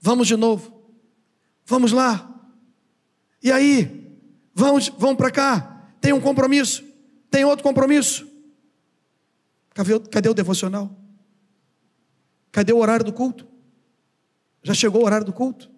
vamos 0.01 0.27
de 0.27 0.35
novo, 0.35 0.91
vamos 1.65 1.93
lá. 1.93 2.33
E 3.41 3.49
aí? 3.49 4.06
Vamos, 4.57 4.89
vão 4.97 5.15
para 5.15 5.29
cá. 5.29 5.87
Tem 6.01 6.11
um 6.13 6.19
compromisso. 6.19 6.83
Tem 7.29 7.45
outro 7.45 7.61
compromisso. 7.61 8.27
Cadê, 9.69 9.99
cadê 9.99 10.29
o 10.29 10.33
devocional? 10.33 10.99
Cadê 12.51 12.73
o 12.73 12.79
horário 12.79 13.05
do 13.05 13.13
culto? 13.13 13.47
Já 14.63 14.73
chegou 14.73 15.03
o 15.03 15.05
horário 15.05 15.27
do 15.27 15.31
culto? 15.31 15.69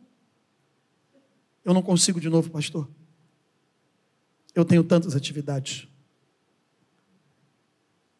Eu 1.65 1.73
não 1.73 1.81
consigo 1.81 2.21
de 2.21 2.29
novo, 2.29 2.49
pastor. 2.49 2.89
Eu 4.55 4.63
tenho 4.63 4.81
tantas 4.81 5.13
atividades. 5.13 5.85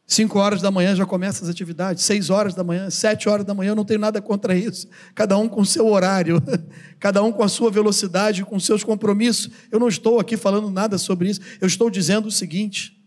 Cinco 0.10 0.40
horas 0.40 0.60
da 0.60 0.72
manhã 0.72 0.96
já 0.96 1.06
começa 1.06 1.44
as 1.44 1.50
atividades, 1.52 2.04
seis 2.04 2.32
horas 2.32 2.56
da 2.56 2.64
manhã, 2.64 2.90
sete 2.90 3.30
horas 3.30 3.46
da 3.46 3.54
manhã, 3.54 3.70
eu 3.70 3.76
não 3.76 3.86
tenho 3.86 4.00
nada 4.00 4.20
contra 4.20 4.58
isso. 4.58 4.88
Cada 5.14 5.38
um 5.38 5.48
com 5.48 5.64
seu 5.64 5.86
horário, 5.86 6.42
cada 7.00 7.22
um 7.22 7.32
com 7.32 7.44
a 7.44 7.48
sua 7.48 7.70
velocidade, 7.70 8.44
com 8.44 8.60
seus 8.60 8.84
compromissos. 8.84 9.52
Eu 9.70 9.80
não 9.80 9.88
estou 9.88 10.20
aqui 10.20 10.36
falando 10.36 10.72
nada 10.72 10.98
sobre 10.98 11.30
isso, 11.30 11.42
eu 11.62 11.68
estou 11.68 11.92
dizendo 11.92 12.28
o 12.28 12.32
seguinte: 12.32 13.00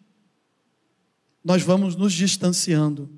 nós 1.44 1.61
vamos 1.61 1.97
nos 1.97 2.12
distanciando. 2.12 3.11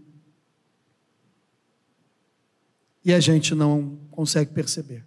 E 3.05 3.13
a 3.13 3.21
gente 3.21 3.55
não 3.55 3.99
consegue 4.11 4.51
perceber. 4.55 5.05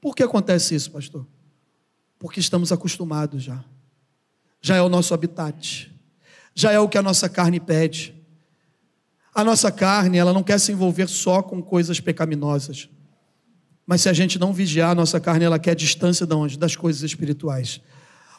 Por 0.00 0.16
que 0.16 0.22
acontece 0.22 0.74
isso, 0.74 0.90
pastor? 0.90 1.26
Porque 2.18 2.40
estamos 2.40 2.72
acostumados 2.72 3.42
já. 3.42 3.62
Já 4.62 4.76
é 4.76 4.80
o 4.80 4.88
nosso 4.88 5.12
habitat 5.12 5.90
já 6.54 6.72
é 6.72 6.78
o 6.78 6.88
que 6.88 6.98
a 6.98 7.02
nossa 7.02 7.28
carne 7.28 7.60
pede. 7.60 8.14
A 9.34 9.44
nossa 9.44 9.70
carne, 9.70 10.18
ela 10.18 10.32
não 10.32 10.42
quer 10.42 10.58
se 10.58 10.72
envolver 10.72 11.08
só 11.08 11.42
com 11.42 11.62
coisas 11.62 12.00
pecaminosas. 12.00 12.88
Mas 13.86 14.02
se 14.02 14.08
a 14.08 14.12
gente 14.12 14.38
não 14.38 14.52
vigiar, 14.52 14.90
a 14.90 14.94
nossa 14.94 15.18
carne, 15.18 15.44
ela 15.44 15.58
quer 15.58 15.74
distância 15.74 16.26
de 16.26 16.34
onde? 16.34 16.58
Das 16.58 16.76
coisas 16.76 17.02
espirituais. 17.02 17.80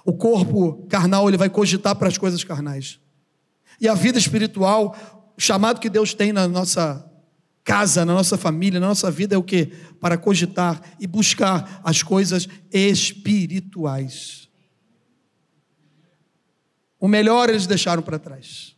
O 0.06 0.14
corpo 0.14 0.86
carnal, 0.90 1.28
ele 1.28 1.38
vai 1.38 1.50
cogitar 1.50 1.96
para 1.96 2.08
as 2.08 2.18
coisas 2.18 2.44
carnais. 2.44 3.00
E 3.80 3.88
a 3.88 3.94
vida 3.94 4.18
espiritual, 4.18 5.34
o 5.38 5.42
chamado 5.42 5.80
que 5.80 5.90
Deus 5.90 6.14
tem 6.14 6.32
na 6.32 6.48
nossa 6.48 7.06
casa, 7.64 8.06
na 8.06 8.14
nossa 8.14 8.38
família, 8.38 8.80
na 8.80 8.88
nossa 8.88 9.10
vida 9.10 9.36
é 9.36 9.38
o 9.38 9.44
que? 9.44 9.68
Para 10.00 10.18
cogitar 10.18 10.82
e 11.00 11.08
buscar 11.08 11.82
as 11.84 12.04
coisas 12.04 12.48
espirituais. 12.72 14.50
O 17.02 17.08
melhor 17.08 17.50
eles 17.50 17.66
deixaram 17.66 18.04
para 18.04 18.20
trás. 18.20 18.76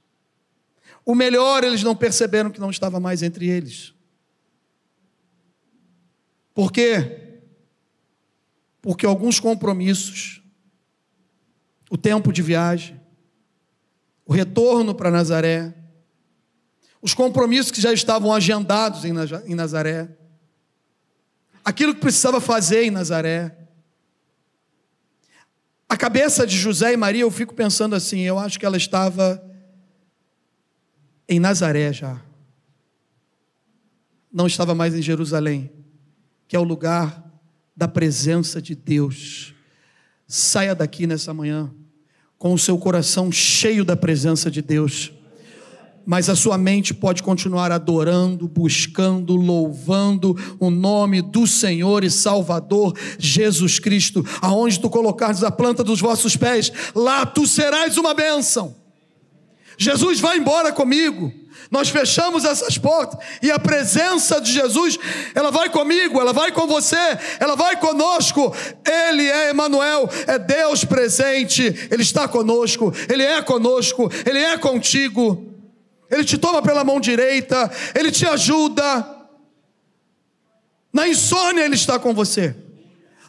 O 1.06 1.14
melhor 1.14 1.62
eles 1.66 1.84
não 1.84 1.94
perceberam 1.94 2.50
que 2.50 2.60
não 2.60 2.72
estava 2.72 2.98
mais 2.98 3.22
entre 3.22 3.50
eles. 3.50 3.94
Por 6.54 6.72
quê? 6.72 7.42
Porque 8.82 9.06
alguns 9.06 9.42
compromissos, 9.42 10.42
o 11.90 11.98
tempo 11.98 12.32
de 12.32 12.42
viagem, 12.42 12.98
o 14.26 14.32
retorno 14.32 14.96
para 14.96 15.12
Nazaré, 15.12 15.76
os 17.02 17.14
compromissos 17.14 17.72
que 17.72 17.82
já 17.82 17.92
estavam 17.92 18.32
agendados 18.32 19.04
em 19.04 19.54
Nazaré, 19.54 20.08
aquilo 21.66 21.94
que 21.94 22.00
precisava 22.00 22.40
fazer 22.40 22.86
em 22.86 22.92
Nazaré, 22.92 23.63
a 25.94 25.98
cabeça 25.98 26.48
de 26.48 26.58
José 26.58 26.92
e 26.92 26.98
Maria, 26.98 27.22
eu 27.22 27.30
fico 27.30 27.54
pensando 27.54 27.94
assim, 27.94 28.22
eu 28.22 28.40
acho 28.40 28.60
que 28.60 28.66
ela 28.66 28.78
estava 28.78 29.40
em 31.30 31.40
Nazaré 31.40 31.94
já. 31.94 32.20
Não 34.32 34.48
estava 34.48 34.74
mais 34.74 34.96
em 34.96 35.04
Jerusalém, 35.04 35.72
que 36.48 36.56
é 36.56 36.60
o 36.60 36.64
lugar 36.64 37.24
da 37.78 37.88
presença 37.88 38.60
de 38.60 38.74
Deus. 38.74 39.54
Saia 40.28 40.74
daqui 40.74 41.06
nessa 41.06 41.32
manhã 41.32 41.72
com 42.40 42.56
o 42.56 42.58
seu 42.58 42.76
coração 42.80 43.32
cheio 43.32 43.86
da 43.86 43.96
presença 43.96 44.50
de 44.50 44.64
Deus 44.64 45.14
mas 46.06 46.30
a 46.30 46.36
sua 46.36 46.58
mente 46.58 46.94
pode 46.94 47.24
continuar 47.24 47.72
adorando, 47.72 48.48
buscando, 48.48 49.36
louvando 49.36 50.36
o 50.60 50.70
nome 50.70 51.22
do 51.22 51.48
Senhor 51.48 52.04
e 52.04 52.12
Salvador 52.12 52.94
Jesus 53.18 53.80
Cristo. 53.80 54.26
Aonde 54.42 54.80
tu 54.80 54.90
colocares 54.90 55.44
a 55.44 55.52
planta 55.52 55.84
dos 55.84 56.02
vossos 56.02 56.36
pés, 56.36 56.72
lá 56.94 57.26
tu 57.26 57.48
serás 57.48 57.98
uma 57.98 58.14
bênção. 58.14 58.76
Jesus 59.78 60.20
vai 60.20 60.38
embora 60.38 60.72
comigo. 60.72 61.32
Nós 61.72 61.90
fechamos 61.90 62.46
essas 62.46 62.78
portas 62.78 63.18
e 63.42 63.50
a 63.50 63.58
presença 63.58 64.40
de 64.40 64.52
Jesus, 64.52 65.00
ela 65.34 65.50
vai 65.50 65.70
comigo, 65.70 66.20
ela 66.20 66.32
vai 66.32 66.52
com 66.52 66.68
você, 66.68 66.96
ela 67.40 67.56
vai 67.56 67.80
conosco. 67.80 68.54
Ele 68.86 69.24
é 69.24 69.50
Emanuel, 69.50 70.08
é 70.28 70.38
Deus 70.38 70.84
presente. 70.84 71.64
Ele 71.90 72.04
está 72.04 72.28
conosco, 72.28 72.94
ele 73.10 73.24
é 73.24 73.42
conosco, 73.42 74.12
ele 74.26 74.40
é 74.40 74.58
contigo. 74.58 75.53
Ele 76.14 76.24
te 76.24 76.38
toma 76.38 76.62
pela 76.62 76.84
mão 76.84 77.00
direita, 77.00 77.72
Ele 77.96 78.12
te 78.12 78.26
ajuda. 78.26 79.10
Na 80.92 81.08
insônia 81.08 81.64
Ele 81.64 81.76
está 81.76 81.98
com 81.98 82.14
você. 82.14 82.56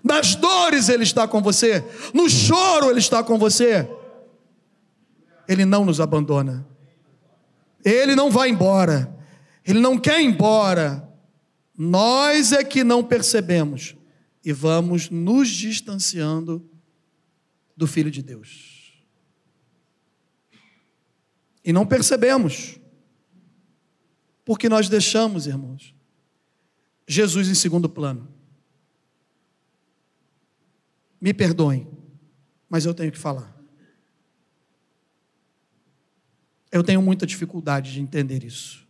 Nas 0.02 0.34
dores 0.34 0.90
Ele 0.90 1.02
está 1.02 1.26
com 1.26 1.40
você. 1.40 1.82
No 2.12 2.28
choro 2.28 2.90
Ele 2.90 2.98
está 2.98 3.22
com 3.22 3.38
você. 3.38 3.88
Ele 5.48 5.64
não 5.64 5.84
nos 5.84 5.98
abandona. 5.98 6.66
Ele 7.82 8.14
não 8.14 8.30
vai 8.30 8.50
embora. 8.50 9.14
Ele 9.66 9.80
não 9.80 9.98
quer 9.98 10.20
ir 10.20 10.26
embora. 10.26 11.08
Nós 11.76 12.52
é 12.52 12.62
que 12.62 12.84
não 12.84 13.02
percebemos 13.02 13.96
e 14.44 14.52
vamos 14.52 15.08
nos 15.08 15.48
distanciando 15.48 16.62
do 17.76 17.86
Filho 17.86 18.10
de 18.10 18.22
Deus. 18.22 18.73
E 21.64 21.72
não 21.72 21.86
percebemos. 21.86 22.78
Porque 24.44 24.68
nós 24.68 24.88
deixamos, 24.88 25.46
irmãos, 25.46 25.94
Jesus 27.08 27.48
em 27.48 27.54
segundo 27.54 27.88
plano. 27.88 28.28
Me 31.18 31.32
perdoem, 31.32 31.88
mas 32.68 32.84
eu 32.84 32.92
tenho 32.92 33.10
que 33.10 33.18
falar. 33.18 33.54
Eu 36.70 36.82
tenho 36.82 37.00
muita 37.00 37.26
dificuldade 37.26 37.92
de 37.92 38.00
entender 38.00 38.44
isso. 38.44 38.86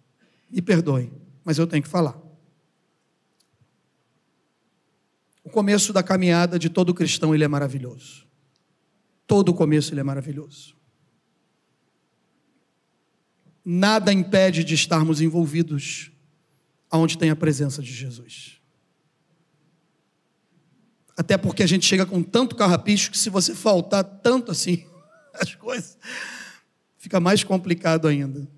Me 0.51 0.61
perdoem, 0.61 1.13
mas 1.45 1.59
eu 1.59 1.67
tenho 1.67 1.83
que 1.83 1.89
falar. 1.89 2.21
O 5.45 5.51
começo 5.51 5.93
da 5.93 6.03
caminhada 6.03 6.59
de 6.59 6.69
todo 6.69 6.95
cristão 6.95 7.33
ele 7.33 7.45
é 7.45 7.49
maravilhoso. 7.49 8.27
Todo 9.27 9.55
começo 9.55 9.93
ele 9.93 10.01
é 10.01 10.05
maravilhoso 10.05 10.74
nada 13.65 14.13
impede 14.13 14.63
de 14.63 14.75
estarmos 14.75 15.21
envolvidos 15.21 16.11
aonde 16.91 17.17
tem 17.17 17.31
a 17.31 17.37
presença 17.37 17.83
de 17.83 17.93
Jesus. 17.93 18.61
Até 21.17 21.39
porque 21.39 21.63
a 21.63 21.67
gente 21.67 21.87
chega 21.87 22.05
com 22.05 22.23
tanto 22.23 22.57
carrapicho 22.57 23.11
que 23.11 23.19
se 23.19 23.31
você 23.31 23.55
faltar 23.55 24.05
tanto 24.05 24.51
assim, 24.51 24.85
as 25.35 25.55
coisas 25.55 25.97
fica 26.99 27.21
mais 27.21 27.45
complicado 27.45 28.09
ainda. 28.09 28.49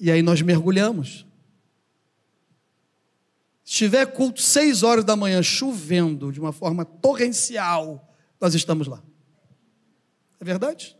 E 0.00 0.10
aí 0.10 0.20
nós 0.20 0.42
mergulhamos. 0.42 1.26
Se 3.64 3.74
tiver 3.74 4.06
culto 4.06 4.42
seis 4.42 4.82
horas 4.82 5.04
da 5.04 5.14
manhã 5.14 5.42
chovendo 5.42 6.32
de 6.32 6.40
uma 6.40 6.52
forma 6.52 6.84
torrencial, 6.84 8.12
nós 8.40 8.54
estamos 8.54 8.86
lá. 8.88 9.02
É 10.40 10.44
verdade? 10.44 10.97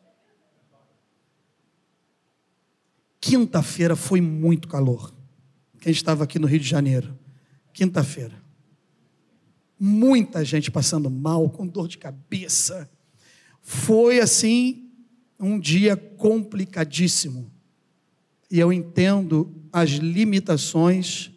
Quinta-feira 3.20 3.96
foi 3.96 4.20
muito 4.20 4.68
calor. 4.68 5.12
Quem 5.80 5.92
estava 5.92 6.24
aqui 6.24 6.38
no 6.38 6.46
Rio 6.46 6.60
de 6.60 6.68
Janeiro? 6.68 7.18
Quinta-feira. 7.72 8.34
Muita 9.78 10.44
gente 10.44 10.70
passando 10.70 11.10
mal, 11.10 11.48
com 11.50 11.66
dor 11.66 11.88
de 11.88 11.98
cabeça. 11.98 12.90
Foi 13.62 14.18
assim 14.20 14.90
um 15.38 15.58
dia 15.58 15.96
complicadíssimo. 15.96 17.50
E 18.50 18.58
eu 18.58 18.72
entendo 18.72 19.54
as 19.72 19.90
limitações, 19.90 21.30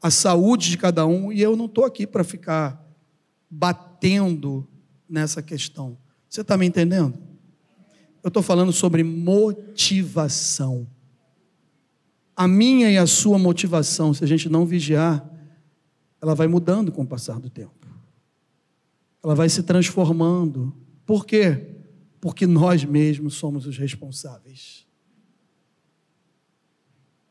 a 0.00 0.10
saúde 0.10 0.70
de 0.70 0.78
cada 0.78 1.06
um, 1.06 1.32
e 1.32 1.40
eu 1.42 1.56
não 1.56 1.66
estou 1.66 1.84
aqui 1.84 2.06
para 2.06 2.24
ficar 2.24 2.82
batendo 3.50 4.66
nessa 5.08 5.42
questão. 5.42 5.98
Você 6.28 6.40
está 6.40 6.56
me 6.56 6.66
entendendo? 6.66 7.18
Eu 8.22 8.28
estou 8.28 8.42
falando 8.42 8.72
sobre 8.72 9.02
motivação 9.02 10.86
a 12.36 12.48
minha 12.48 12.90
e 12.90 12.98
a 12.98 13.06
sua 13.06 13.38
motivação, 13.38 14.12
se 14.12 14.24
a 14.24 14.26
gente 14.26 14.48
não 14.48 14.66
vigiar, 14.66 15.24
ela 16.20 16.34
vai 16.34 16.46
mudando 16.46 16.90
com 16.90 17.02
o 17.02 17.06
passar 17.06 17.38
do 17.38 17.50
tempo. 17.50 17.86
Ela 19.22 19.34
vai 19.34 19.48
se 19.48 19.62
transformando. 19.62 20.74
Por 21.06 21.24
quê? 21.24 21.76
Porque 22.20 22.46
nós 22.46 22.84
mesmos 22.84 23.34
somos 23.34 23.66
os 23.66 23.76
responsáveis. 23.76 24.86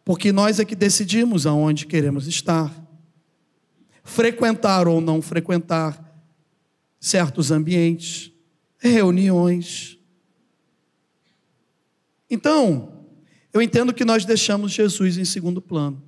Porque 0.05 0.31
nós 0.31 0.59
é 0.59 0.65
que 0.65 0.75
decidimos 0.75 1.45
aonde 1.45 1.85
queremos 1.85 2.27
estar. 2.27 2.71
Frequentar 4.03 4.87
ou 4.87 5.01
não 5.01 5.21
frequentar 5.21 6.03
certos 6.99 7.51
ambientes, 7.51 8.31
reuniões. 8.77 9.97
Então, 12.29 12.92
eu 13.53 13.61
entendo 13.61 13.93
que 13.93 14.03
nós 14.03 14.25
deixamos 14.25 14.71
Jesus 14.71 15.17
em 15.17 15.25
segundo 15.25 15.61
plano. 15.61 16.01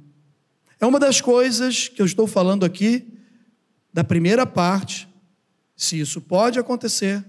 É 0.80 0.86
uma 0.86 1.00
das 1.00 1.22
coisas 1.22 1.88
que 1.88 2.02
eu 2.02 2.06
estou 2.06 2.26
falando 2.26 2.66
aqui, 2.66 3.14
da 3.94 4.04
primeira 4.04 4.46
parte, 4.46 5.08
se 5.76 6.00
isso 6.00 6.20
pode 6.20 6.58
acontecer, 6.58 7.24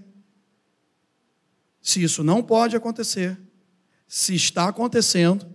se 1.81 2.01
isso 2.01 2.23
não 2.23 2.41
pode 2.41 2.75
acontecer, 2.75 3.39
se 4.07 4.33
está 4.33 4.67
acontecendo 4.67 5.45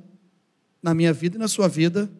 na 0.82 0.94
minha 0.94 1.12
vida 1.12 1.36
e 1.36 1.38
na 1.38 1.48
sua 1.48 1.68
vida, 1.68 2.10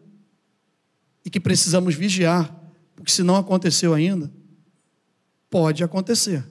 e 1.25 1.29
que 1.29 1.39
precisamos 1.39 1.95
vigiar, 1.95 2.53
porque 2.95 3.11
se 3.11 3.23
não 3.23 3.37
aconteceu 3.37 3.93
ainda, 3.93 4.31
pode 5.49 5.83
acontecer, 5.83 6.45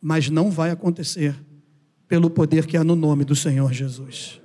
mas 0.00 0.28
não 0.28 0.50
vai 0.50 0.70
acontecer 0.70 1.34
pelo 2.06 2.28
poder 2.28 2.66
que 2.66 2.76
há 2.76 2.84
no 2.84 2.94
nome 2.94 3.24
do 3.24 3.34
Senhor 3.34 3.72
Jesus. 3.72 4.40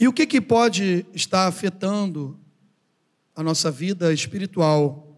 E 0.00 0.08
o 0.08 0.14
que, 0.14 0.26
que 0.26 0.40
pode 0.40 1.04
estar 1.12 1.46
afetando 1.46 2.40
a 3.36 3.42
nossa 3.42 3.70
vida 3.70 4.10
espiritual? 4.14 5.14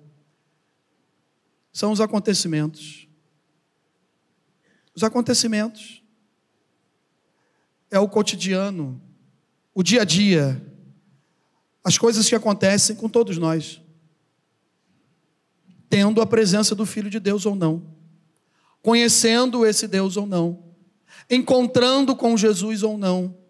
São 1.73 1.92
os 1.92 2.01
acontecimentos. 2.01 3.07
Os 4.92 5.05
acontecimentos. 5.05 6.03
É 7.92 7.99
o 8.01 8.09
cotidiano, 8.09 9.01
o 9.73 9.85
dia 9.85 10.03
a 10.03 10.05
dia, 10.05 10.61
as 11.85 11.97
coisas 11.97 12.29
que 12.29 12.35
acontecem 12.35 12.97
com 12.97 13.09
todos 13.09 13.38
nós, 13.38 13.81
tendo 15.88 16.21
a 16.21 16.27
presença 16.27 16.75
do 16.75 16.87
Filho 16.87 17.11
de 17.11 17.21
Deus 17.21 17.47
ou 17.47 17.55
não, 17.55 17.95
conhecendo 18.81 19.64
esse 19.64 19.87
Deus 19.87 20.16
ou 20.16 20.27
não, 20.27 20.75
encontrando 21.31 22.16
com 22.16 22.37
Jesus 22.37 22.83
ou 22.83 22.99
não 22.99 23.41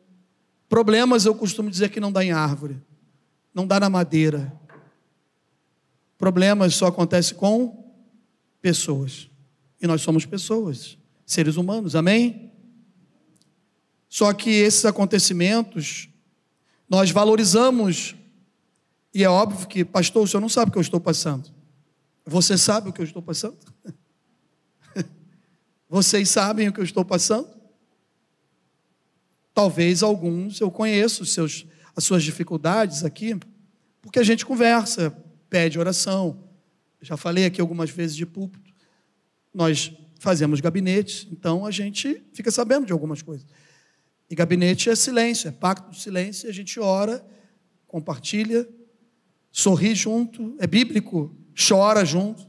Problemas 0.73 1.27
eu 1.27 1.35
costumo 1.35 1.69
dizer 1.69 1.91
que 1.91 2.01
não 2.01 2.11
dá 2.11 2.25
em 2.25 2.33
árvore, 2.33 2.83
não 3.53 3.67
dá 3.67 3.79
na 3.79 3.91
madeira. 3.91 4.59
Problemas 6.17 6.75
só 6.77 6.87
acontecem 6.87 7.37
com 7.37 7.95
pessoas. 8.59 9.29
E 9.83 9.87
nós 9.87 10.01
somos 10.01 10.25
pessoas, 10.25 10.97
seres 11.27 11.57
humanos, 11.57 11.95
amém? 11.95 12.51
Só 14.09 14.33
que 14.33 14.49
esses 14.49 14.87
acontecimentos 14.87 16.09
nós 16.89 17.11
valorizamos, 17.11 18.17
e 19.13 19.23
é 19.23 19.29
óbvio 19.29 19.69
que, 19.69 19.85
pastor, 19.85 20.23
o 20.23 20.27
senhor 20.27 20.41
não 20.41 20.49
sabe 20.49 20.71
o 20.71 20.73
que 20.73 20.79
eu 20.79 20.83
estou 20.83 21.01
passando. 21.01 21.51
Você 22.25 22.57
sabe 22.57 22.89
o 22.89 22.95
que 22.95 23.03
eu 23.03 23.05
estou 23.05 23.21
passando? 23.21 23.59
Vocês 25.87 26.31
sabem 26.31 26.67
o 26.71 26.73
que 26.73 26.81
eu 26.81 26.85
estou 26.85 27.05
passando? 27.05 27.51
Talvez 29.55 30.03
alguns 30.03 30.61
eu 30.61 30.71
conheço 30.71 31.27
seus, 31.27 31.67
as 31.95 32.05
suas 32.05 32.23
dificuldades 32.23 33.05
aqui, 33.05 33.39
porque 34.01 34.19
a 34.19 34.23
gente 34.23 34.47
conversa, 34.47 35.11
pede 35.51 35.79
oração. 35.79 36.45
Já 37.01 37.17
falei 37.17 37.45
aqui 37.45 37.61
algumas 37.61 37.91
vezes 37.91 38.17
de 38.17 38.25
púlpito. 38.25 38.73
Nós 39.53 39.93
fazemos 40.19 40.61
gabinetes, 40.61 41.27
então 41.31 41.67
a 41.67 41.71
gente 41.71 42.23
fica 42.33 42.51
sabendo 42.51 42.87
de 42.87 42.93
algumas 42.93 43.21
coisas. 43.23 43.47
E 44.31 44.35
gabinete 44.35 44.89
é 44.89 44.95
silêncio, 44.95 45.49
é 45.49 45.51
pacto 45.51 45.91
de 45.91 46.01
silêncio, 46.01 46.49
a 46.49 46.53
gente 46.53 46.81
ora, 46.81 47.25
compartilha, 47.87 48.67
sorri 49.51 49.95
junto, 49.95 50.57
é 50.59 50.67
bíblico, 50.67 51.37
chora 51.55 52.05
junto. 52.05 52.47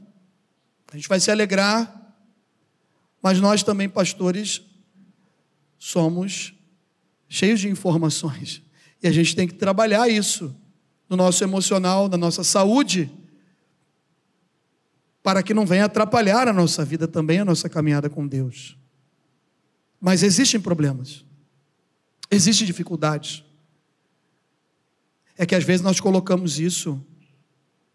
A 0.90 0.96
gente 0.96 1.08
vai 1.08 1.20
se 1.20 1.30
alegrar, 1.30 2.16
mas 3.20 3.40
nós 3.40 3.62
também, 3.62 3.88
pastores, 3.88 4.62
somos 5.78 6.54
cheios 7.34 7.58
de 7.58 7.68
informações. 7.68 8.62
E 9.02 9.08
a 9.08 9.12
gente 9.12 9.34
tem 9.34 9.48
que 9.48 9.54
trabalhar 9.54 10.08
isso 10.08 10.54
no 11.08 11.16
nosso 11.16 11.42
emocional, 11.42 12.08
na 12.08 12.16
nossa 12.16 12.44
saúde, 12.44 13.10
para 15.20 15.42
que 15.42 15.52
não 15.52 15.66
venha 15.66 15.86
atrapalhar 15.86 16.46
a 16.46 16.52
nossa 16.52 16.84
vida 16.84 17.08
também, 17.08 17.40
a 17.40 17.44
nossa 17.44 17.68
caminhada 17.68 18.08
com 18.08 18.24
Deus. 18.24 18.78
Mas 20.00 20.22
existem 20.22 20.60
problemas, 20.60 21.24
existem 22.30 22.64
dificuldades. 22.64 23.42
É 25.36 25.44
que 25.44 25.56
às 25.56 25.64
vezes 25.64 25.82
nós 25.82 25.98
colocamos 25.98 26.60
isso 26.60 27.04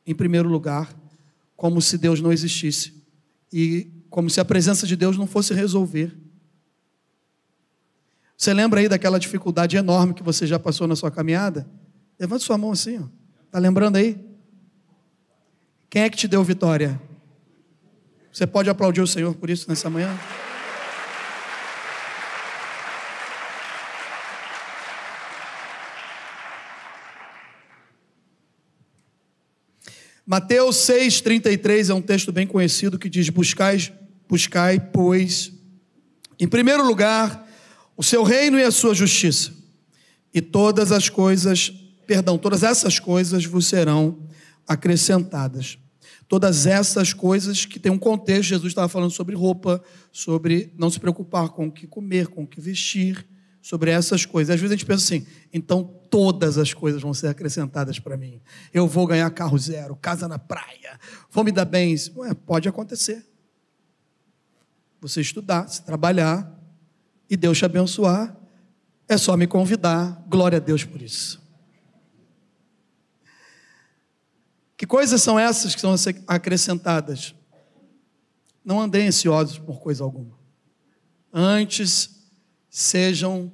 em 0.06 0.14
primeiro 0.14 0.50
lugar, 0.50 0.94
como 1.56 1.82
se 1.82 1.98
Deus 1.98 2.20
não 2.20 2.34
existisse 2.34 2.94
e 3.54 3.90
como 4.10 4.30
se 4.30 4.42
a 4.42 4.46
presença 4.46 4.86
de 4.86 4.98
Deus 4.98 5.18
não 5.18 5.26
fosse 5.26 5.54
resolver. 5.54 6.29
Você 8.40 8.54
lembra 8.54 8.80
aí 8.80 8.88
daquela 8.88 9.20
dificuldade 9.20 9.76
enorme 9.76 10.14
que 10.14 10.24
você 10.24 10.48
já 10.48 10.58
passou 10.58 10.88
na 10.88 10.96
sua 10.96 11.12
caminhada? 11.12 11.68
Levante 12.18 12.46
sua 12.46 12.58
mão 12.58 12.72
assim, 12.72 12.98
ó. 12.98 13.04
Tá 13.52 13.60
lembrando 13.60 13.98
aí? 13.98 14.18
Quem 15.90 16.04
é 16.04 16.10
que 16.10 16.16
te 16.16 16.26
deu 16.26 16.42
vitória? 16.42 17.02
Você 18.32 18.48
pode 18.48 18.70
aplaudir 18.70 19.02
o 19.02 19.08
Senhor 19.08 19.36
por 19.36 19.50
isso 19.50 19.68
nessa 19.68 19.90
manhã? 19.90 20.18
Mateus 30.26 30.78
6,33 30.78 31.90
é 31.90 31.94
um 31.94 32.02
texto 32.02 32.32
bem 32.32 32.48
conhecido 32.48 32.98
que 32.98 33.10
diz: 33.10 33.28
Buscai, 33.28 33.94
buscai, 34.30 34.80
pois, 34.80 35.52
em 36.40 36.48
primeiro 36.48 36.88
lugar, 36.88 37.49
o 38.00 38.04
seu 38.04 38.24
reino 38.24 38.58
e 38.58 38.64
a 38.64 38.72
sua 38.72 38.94
justiça, 38.94 39.52
e 40.34 40.42
todas 40.42 40.90
as 40.90 41.10
coisas, 41.10 41.70
perdão, 42.08 42.38
todas 42.38 42.64
essas 42.64 42.98
coisas 42.98 43.44
vos 43.44 43.68
serão 43.68 44.26
acrescentadas. 44.66 45.78
Todas 46.26 46.66
essas 46.66 47.12
coisas 47.12 47.66
que 47.66 47.78
tem 47.78 47.92
um 47.92 48.00
contexto, 48.00 48.52
Jesus 48.52 48.72
estava 48.72 48.88
falando 48.88 49.12
sobre 49.12 49.36
roupa, 49.36 49.84
sobre 50.14 50.74
não 50.78 50.90
se 50.90 50.98
preocupar 50.98 51.50
com 51.50 51.68
o 51.68 51.72
que 51.72 51.86
comer, 51.86 52.28
com 52.28 52.44
o 52.44 52.48
que 52.48 52.62
vestir, 52.62 53.28
sobre 53.62 53.92
essas 53.92 54.26
coisas. 54.26 54.56
Às 54.56 54.62
vezes 54.62 54.72
a 54.72 54.78
gente 54.78 54.86
pensa 54.86 55.04
assim, 55.04 55.28
então 55.52 55.84
todas 56.10 56.58
as 56.58 56.74
coisas 56.74 57.02
vão 57.02 57.14
ser 57.14 57.28
acrescentadas 57.28 58.00
para 58.00 58.16
mim. 58.16 58.40
Eu 58.74 58.88
vou 58.88 59.06
ganhar 59.08 59.30
carro 59.32 59.58
zero, 59.58 59.94
casa 59.98 60.26
na 60.26 60.40
praia, 60.40 60.98
vou 61.30 61.44
me 61.44 61.52
dar 61.52 61.66
bem. 61.66 61.94
Ué, 62.16 62.34
pode 62.34 62.70
acontecer. 62.70 63.26
Você 65.02 65.20
estudar, 65.20 65.68
se 65.68 65.84
trabalhar, 65.84 66.59
e 67.30 67.38
Deus 67.38 67.58
te 67.58 67.66
abençoar, 67.66 68.36
é 69.08 69.18
só 69.18 69.38
me 69.38 69.48
convidar. 69.48 70.24
Glória 70.28 70.58
a 70.58 70.60
Deus 70.60 70.84
por 70.84 71.02
isso. 71.02 71.42
Que 74.78 74.88
coisas 74.88 75.22
são 75.22 75.38
essas 75.38 75.76
que 75.76 75.82
são 75.82 75.94
acrescentadas? 76.26 77.36
Não 78.64 78.80
andem 78.80 79.08
ansiosos 79.08 79.58
por 79.58 79.80
coisa 79.80 80.04
alguma. 80.04 80.38
Antes 81.34 82.10
sejam 82.70 83.52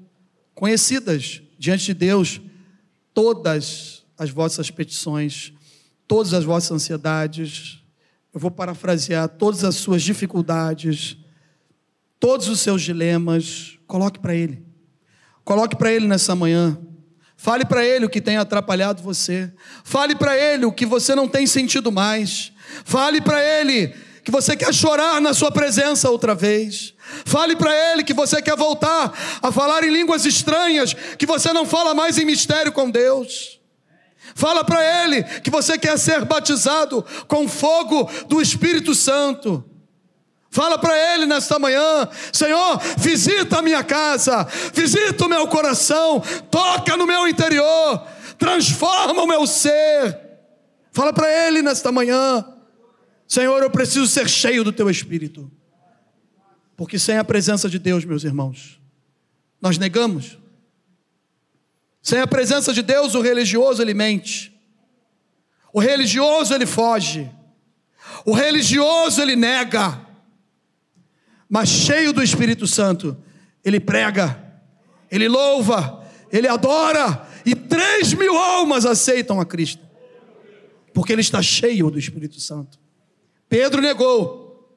conhecidas 0.53 1.41
diante 1.57 1.85
de 1.85 1.93
Deus 1.93 2.39
todas 3.13 4.05
as 4.17 4.29
vossas 4.29 4.69
petições, 4.69 5.51
todas 6.07 6.33
as 6.33 6.43
vossas 6.43 6.71
ansiedades. 6.71 7.81
Eu 8.33 8.39
vou 8.39 8.51
parafrasear 8.51 9.27
todas 9.27 9.63
as 9.63 9.75
suas 9.75 10.03
dificuldades 10.03 11.17
todos 12.19 12.47
os 12.47 12.59
seus 12.59 12.81
dilemas, 12.81 13.77
coloque 13.87 14.19
para 14.19 14.35
Ele. 14.35 14.63
Coloque 15.43 15.75
para 15.75 15.91
Ele 15.91 16.07
nessa 16.07 16.35
manhã. 16.35 16.77
Fale 17.37 17.65
para 17.65 17.85
Ele 17.85 18.05
o 18.05 18.09
que 18.09 18.19
tem 18.19 18.37
atrapalhado 18.37 19.03
você. 19.03 19.53
Fale 19.83 20.15
para 20.15 20.35
Ele 20.35 20.65
o 20.65 20.71
que 20.71 20.85
você 20.85 21.13
não 21.13 21.27
tem 21.27 21.45
sentido 21.45 21.91
mais. 21.91 22.51
Fale 22.83 23.21
para 23.21 23.41
Ele 23.43 23.93
que 24.23 24.31
você 24.31 24.55
quer 24.55 24.73
chorar 24.73 25.21
na 25.21 25.33
Sua 25.33 25.51
presença 25.51 26.09
outra 26.09 26.33
vez. 26.33 26.95
Fale 27.25 27.55
para 27.55 27.71
Ele 27.91 28.03
que 28.03 28.13
você 28.13 28.41
quer 28.41 28.57
voltar 28.57 29.13
a 29.41 29.51
falar 29.51 29.83
em 29.83 29.91
línguas 29.91 30.25
estranhas, 30.25 30.93
que 30.93 31.27
você 31.27 31.53
não 31.53 31.65
fala 31.65 31.93
mais 31.93 32.17
em 32.17 32.25
mistério 32.25 32.71
com 32.71 32.89
Deus. 32.89 33.59
Fala 34.33 34.63
para 34.65 35.03
Ele 35.03 35.23
que 35.41 35.51
você 35.51 35.77
quer 35.77 35.99
ser 35.99 36.25
batizado 36.25 37.05
com 37.27 37.47
fogo 37.47 38.09
do 38.27 38.41
Espírito 38.41 38.95
Santo. 38.95 39.63
Fala 40.55 40.79
para 40.79 40.97
Ele 41.13 41.25
nesta 41.25 41.59
manhã: 41.59 42.07
Senhor, 42.31 42.79
visita 42.97 43.59
a 43.59 43.61
minha 43.61 43.83
casa, 43.83 44.47
visita 44.73 45.25
o 45.25 45.27
meu 45.27 45.49
coração, 45.49 46.21
toca 46.49 46.95
no 46.95 47.05
meu 47.05 47.27
interior, 47.27 48.07
transforma 48.37 49.21
o 49.21 49.27
meu 49.27 49.45
ser. 49.45 50.17
Fala 50.93 51.11
para 51.11 51.27
Ele 51.29 51.61
nesta 51.61 51.91
manhã: 51.91 52.47
Senhor, 53.27 53.61
eu 53.61 53.69
preciso 53.69 54.07
ser 54.07 54.29
cheio 54.29 54.63
do 54.63 54.71
Teu 54.71 54.89
Espírito, 54.89 55.51
porque 56.77 56.97
sem 56.97 57.17
a 57.17 57.23
presença 57.25 57.67
de 57.69 57.77
Deus, 57.77 58.05
meus 58.05 58.23
irmãos, 58.23 58.79
nós 59.61 59.77
negamos. 59.77 60.37
Sem 62.01 62.21
a 62.21 62.27
presença 62.27 62.71
de 62.71 62.81
Deus, 62.81 63.13
o 63.13 63.19
religioso 63.19 63.81
ele 63.81 63.93
mente, 63.93 64.57
o 65.73 65.81
religioso 65.81 66.53
ele 66.53 66.65
foge, 66.65 67.29
o 68.23 68.31
religioso 68.31 69.21
ele 69.21 69.35
nega 69.35 70.04
mas 71.49 71.69
cheio 71.69 72.11
do 72.11 72.23
Espírito 72.23 72.65
Santo, 72.67 73.15
ele 73.63 73.79
prega, 73.79 74.61
ele 75.09 75.27
louva, 75.27 76.05
ele 76.31 76.47
adora, 76.47 77.27
e 77.45 77.55
três 77.55 78.13
mil 78.13 78.37
almas 78.37 78.85
aceitam 78.85 79.39
a 79.39 79.45
Cristo. 79.45 79.83
porque 80.93 81.11
ele 81.11 81.21
está 81.21 81.41
cheio 81.41 81.91
do 81.91 81.99
Espírito 81.99 82.39
Santo. 82.39 82.79
Pedro 83.49 83.81
negou, 83.81 84.75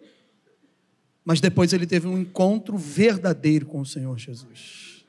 mas 1.25 1.41
depois 1.41 1.73
ele 1.73 1.87
teve 1.87 2.09
um 2.09 2.19
encontro 2.19 2.77
verdadeiro 2.77 3.67
com 3.67 3.81
o 3.81 3.87
Senhor 3.87 4.19
Jesus. 4.19 5.05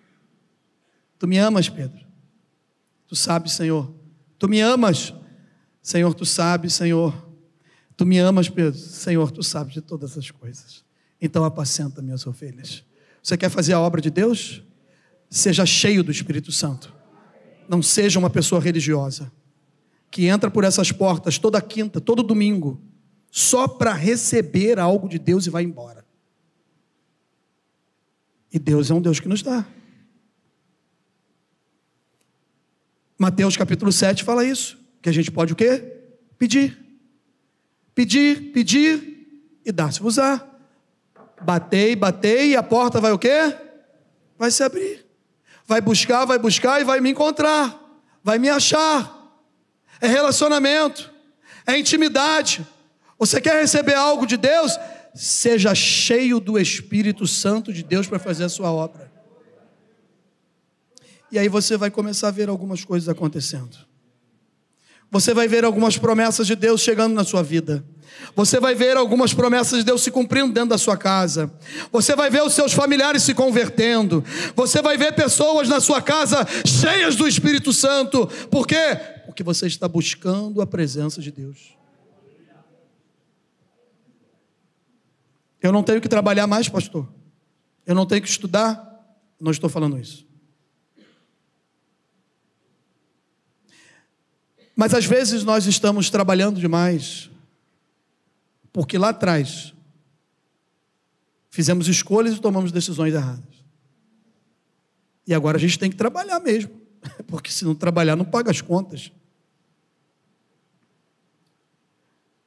Tu 1.18 1.28
me 1.28 1.38
amas, 1.38 1.68
Pedro? 1.68 2.00
Tu 3.08 3.16
sabes, 3.16 3.54
Senhor. 3.54 3.92
Tu 4.38 4.48
me 4.48 4.62
amas, 4.62 5.14
Senhor, 5.82 6.14
tu 6.14 6.26
sabes, 6.26 6.74
Senhor. 6.74 7.28
Tu 7.98 8.06
me 8.06 8.20
amas, 8.20 8.48
Pedro? 8.48 8.78
Senhor, 8.78 9.32
tu 9.32 9.42
sabes 9.42 9.74
de 9.74 9.82
todas 9.82 10.18
as 10.18 10.30
coisas. 10.30 10.86
Então 11.22 11.44
apacenta 11.44 12.02
minhas 12.02 12.26
ovelhas. 12.26 12.84
Você 13.22 13.38
quer 13.38 13.50
fazer 13.50 13.74
a 13.74 13.80
obra 13.80 14.02
de 14.02 14.10
Deus? 14.10 14.64
Seja 15.30 15.66
cheio 15.66 16.04
do 16.04 16.12
Espírito 16.12 16.52
Santo. 16.52 16.94
Não 17.68 17.82
seja 17.82 18.18
uma 18.18 18.30
pessoa 18.30 18.62
religiosa 18.62 19.32
que 20.10 20.26
entra 20.26 20.50
por 20.50 20.64
essas 20.64 20.92
portas 20.92 21.38
toda 21.38 21.62
quinta, 21.62 22.02
todo 22.02 22.24
domingo, 22.24 22.82
só 23.30 23.68
para 23.68 23.94
receber 23.94 24.80
algo 24.80 25.08
de 25.08 25.20
Deus 25.20 25.46
e 25.46 25.50
vai 25.50 25.64
embora. 25.64 26.04
E 28.52 28.58
Deus 28.58 28.90
é 28.90 28.94
um 28.94 29.02
Deus 29.02 29.20
que 29.20 29.28
nos 29.28 29.44
dá. 29.44 29.66
Mateus 33.18 33.56
capítulo 33.56 33.92
7 33.92 34.24
fala 34.24 34.46
isso, 34.46 34.80
que 35.02 35.10
a 35.10 35.12
gente 35.12 35.30
pode 35.30 35.54
o 35.54 35.56
quê? 35.56 35.98
Pedir. 36.38 36.78
Pedir, 37.94 38.52
pedir 38.52 39.60
e 39.64 39.72
dar-se-vos-á. 39.72 40.48
Batei, 41.42 41.96
batei 41.96 42.52
e 42.52 42.56
a 42.56 42.64
porta 42.64 43.00
vai 43.00 43.12
o 43.12 43.20
quê? 43.20 43.56
Vai 44.38 44.52
se 44.52 44.64
abrir. 44.64 45.06
Vai 45.66 45.82
buscar, 45.82 46.26
vai 46.26 46.40
buscar 46.40 46.82
e 46.82 46.84
vai 46.84 47.00
me 47.00 47.12
encontrar. 47.12 47.78
Vai 48.24 48.38
me 48.38 48.50
achar 48.50 49.20
é 50.02 50.08
relacionamento, 50.08 51.12
é 51.66 51.78
intimidade. 51.78 52.66
Você 53.18 53.42
quer 53.42 53.60
receber 53.62 53.96
algo 53.96 54.26
de 54.26 54.38
Deus? 54.38 54.78
Seja 55.14 55.76
cheio 55.76 56.40
do 56.40 56.58
Espírito 56.58 57.28
Santo 57.28 57.74
de 57.74 57.84
Deus 57.84 58.08
para 58.08 58.20
fazer 58.20 58.46
a 58.46 58.50
sua 58.50 58.72
obra. 58.72 59.12
E 61.32 61.38
aí 61.38 61.50
você 61.50 61.78
vai 61.78 61.92
começar 61.92 62.30
a 62.30 62.32
ver 62.32 62.50
algumas 62.50 62.84
coisas 62.86 63.10
acontecendo. 63.10 63.78
Você 65.12 65.34
vai 65.34 65.48
ver 65.48 65.66
algumas 65.66 65.98
promessas 65.98 66.48
de 66.48 66.56
Deus 66.56 66.82
chegando 66.82 67.14
na 67.14 67.24
sua 67.24 67.44
vida. 67.44 67.84
Você 68.36 68.60
vai 68.60 68.76
ver 68.76 68.98
algumas 68.98 69.34
promessas 69.34 69.80
de 69.80 69.86
Deus 69.86 70.02
se 70.02 70.12
cumprindo 70.12 70.54
dentro 70.54 70.70
da 70.70 70.78
sua 70.78 70.98
casa. 70.98 71.52
Você 71.92 72.16
vai 72.16 72.30
ver 72.30 72.44
os 72.44 72.54
seus 72.54 72.74
familiares 72.74 73.24
se 73.24 73.34
convertendo. 73.34 74.24
Você 74.56 74.82
vai 74.82 74.98
ver 74.98 75.14
pessoas 75.14 75.68
na 75.68 75.80
sua 75.80 76.02
casa 76.02 76.46
cheias 76.66 77.16
do 77.16 77.28
Espírito 77.28 77.74
Santo. 77.74 78.28
Por 78.50 78.68
quê? 78.68 78.96
Porque 79.26 79.44
você 79.44 79.68
está 79.68 79.88
buscando 79.88 80.62
a 80.62 80.68
presença 80.68 81.22
de 81.22 81.32
Deus. 81.32 81.78
Eu 85.62 85.72
não 85.72 85.84
tenho 85.84 86.00
que 86.00 86.08
trabalhar 86.08 86.48
mais, 86.48 86.70
pastor. 86.70 87.08
Eu 87.86 87.94
não 87.94 88.06
tenho 88.06 88.22
que 88.22 88.30
estudar. 88.30 88.88
Não 89.40 89.52
estou 89.52 89.70
falando 89.70 89.98
isso. 89.98 90.26
Mas 94.76 94.94
às 94.94 95.06
vezes 95.06 95.44
nós 95.44 95.66
estamos 95.66 96.10
trabalhando 96.10 96.58
demais 96.58 97.30
porque 98.72 98.98
lá 98.98 99.10
atrás 99.10 99.74
fizemos 101.50 101.88
escolhas 101.88 102.36
e 102.36 102.42
tomamos 102.42 102.72
decisões 102.72 103.14
erradas. 103.14 103.64
E 105.26 105.34
agora 105.34 105.58
a 105.58 105.60
gente 105.60 105.78
tem 105.78 105.90
que 105.90 105.96
trabalhar 105.96 106.40
mesmo, 106.40 106.72
porque 107.28 107.52
se 107.52 107.66
não 107.66 107.76
trabalhar 107.76 108.16
não 108.16 108.26
paga 108.26 108.52
as 108.52 108.62
contas. 108.62 109.12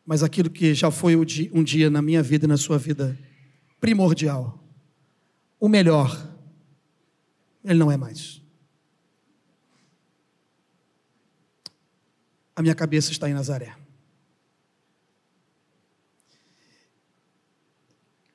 Mas 0.05 0.23
aquilo 0.23 0.51
que 0.51 0.75
já 0.75 0.91
foi 0.91 1.15
um 1.17 1.63
dia 1.63 1.89
na 1.89 2.03
minha 2.03 2.23
vida 2.23 2.45
e 2.45 2.49
na 2.49 2.57
sua 2.57 2.79
vida 2.79 3.17
primordial, 3.81 4.59
o 5.61 5.69
melhor, 5.69 6.29
ele 7.65 7.79
não 7.79 7.91
é 7.91 7.97
mais. 7.97 8.43
A 12.55 12.63
minha 12.63 12.75
cabeça 12.75 13.13
está 13.13 13.31
em 13.31 13.33
Nazaré. 13.33 13.82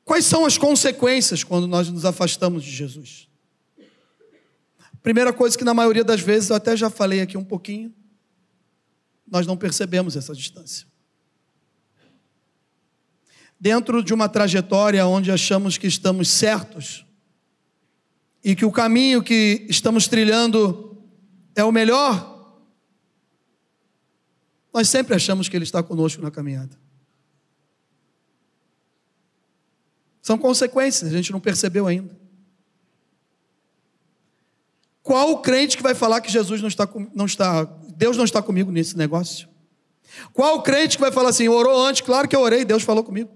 Quais 0.08 0.26
são 0.26 0.46
as 0.46 0.58
consequências 0.58 1.44
quando 1.44 1.68
nós 1.68 1.90
nos 1.90 2.06
afastamos 2.06 2.64
de 2.64 2.72
Jesus? 2.72 3.28
Primeira 5.04 5.34
coisa 5.34 5.58
que 5.58 5.66
na 5.66 5.74
maioria 5.74 6.04
das 6.04 6.22
vezes, 6.22 6.50
eu 6.50 6.56
até 6.56 6.78
já 6.78 6.90
falei 6.90 7.20
aqui 7.20 7.38
um 7.38 7.44
pouquinho, 7.44 7.94
nós 9.30 9.46
não 9.46 9.58
percebemos 9.58 10.16
essa 10.16 10.34
distância. 10.34 10.88
Dentro 13.60 14.02
de 14.02 14.14
uma 14.14 14.30
trajetória 14.30 15.06
onde 15.06 15.30
achamos 15.30 15.78
que 15.78 15.88
estamos 15.88 16.30
certos 16.30 17.06
e 18.42 18.56
que 18.56 18.64
o 18.64 18.72
caminho 18.72 19.22
que 19.22 19.66
estamos 19.68 20.08
trilhando 20.08 21.06
é 21.54 21.66
o 21.66 21.72
melhor, 21.72 22.64
nós 24.74 24.88
sempre 24.88 25.14
achamos 25.14 25.50
que 25.50 25.58
Ele 25.58 25.66
está 25.66 25.84
conosco 25.84 26.22
na 26.22 26.32
caminhada. 26.32 26.87
São 30.28 30.38
consequências, 30.38 31.10
a 31.10 31.16
gente 31.16 31.32
não 31.32 31.40
percebeu 31.40 31.88
ainda. 31.88 32.14
Qual 35.02 35.32
o 35.32 35.38
crente 35.38 35.78
que 35.78 35.82
vai 35.82 35.96
falar 35.96 36.20
que 36.20 36.30
Jesus 36.30 36.60
não 36.60 36.68
está, 36.68 36.86
não 37.16 37.26
está, 37.26 37.64
Deus 37.96 38.18
não 38.18 38.26
está 38.26 38.42
comigo 38.42 38.70
nesse 38.70 38.98
negócio? 38.98 39.48
Qual 40.34 40.58
o 40.58 40.62
crente 40.62 40.98
que 40.98 41.02
vai 41.02 41.14
falar 41.14 41.30
assim, 41.30 41.48
orou 41.48 41.82
antes? 41.82 42.02
Claro 42.02 42.28
que 42.28 42.36
eu 42.36 42.42
orei, 42.42 42.66
Deus 42.66 42.84
falou 42.84 43.06
comigo. 43.06 43.32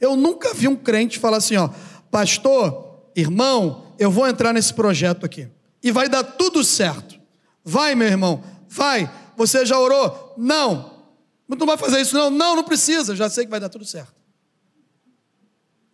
Eu 0.00 0.16
nunca 0.16 0.52
vi 0.52 0.66
um 0.66 0.74
crente 0.74 1.16
falar 1.16 1.36
assim, 1.36 1.54
ó, 1.54 1.70
pastor, 2.10 3.12
irmão, 3.14 3.94
eu 4.00 4.10
vou 4.10 4.26
entrar 4.26 4.52
nesse 4.52 4.74
projeto 4.74 5.24
aqui 5.24 5.48
e 5.80 5.92
vai 5.92 6.08
dar 6.08 6.24
tudo 6.24 6.64
certo. 6.64 7.20
Vai, 7.64 7.94
meu 7.94 8.08
irmão, 8.08 8.42
vai. 8.68 9.08
Você 9.36 9.64
já 9.64 9.78
orou? 9.78 10.34
Não. 10.36 11.04
Não 11.46 11.64
vai 11.68 11.76
fazer 11.76 12.00
isso, 12.00 12.16
não? 12.16 12.30
Não, 12.30 12.56
não 12.56 12.64
precisa, 12.64 13.14
já 13.14 13.30
sei 13.30 13.44
que 13.44 13.50
vai 13.52 13.60
dar 13.60 13.68
tudo 13.68 13.84
certo. 13.84 14.17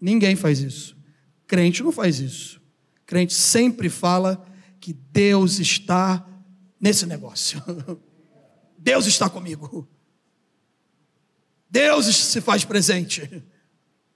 Ninguém 0.05 0.37
faz 0.37 0.61
isso. 0.61 0.95
Crente 1.47 1.83
não 1.83 1.91
faz 1.91 2.21
isso. 2.21 2.61
Crente 3.07 3.33
sempre 3.33 3.89
fala 3.89 4.47
que 4.79 4.93
Deus 4.93 5.59
está 5.59 6.29
nesse 6.79 7.07
negócio. 7.07 7.63
Deus 8.77 9.07
está 9.07 9.31
comigo. 9.31 9.89
Deus 11.71 12.05
se 12.15 12.43
faz 12.43 12.67
presente. 12.67 13.43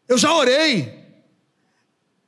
Eu 0.06 0.18
já 0.18 0.30
orei. 0.34 1.24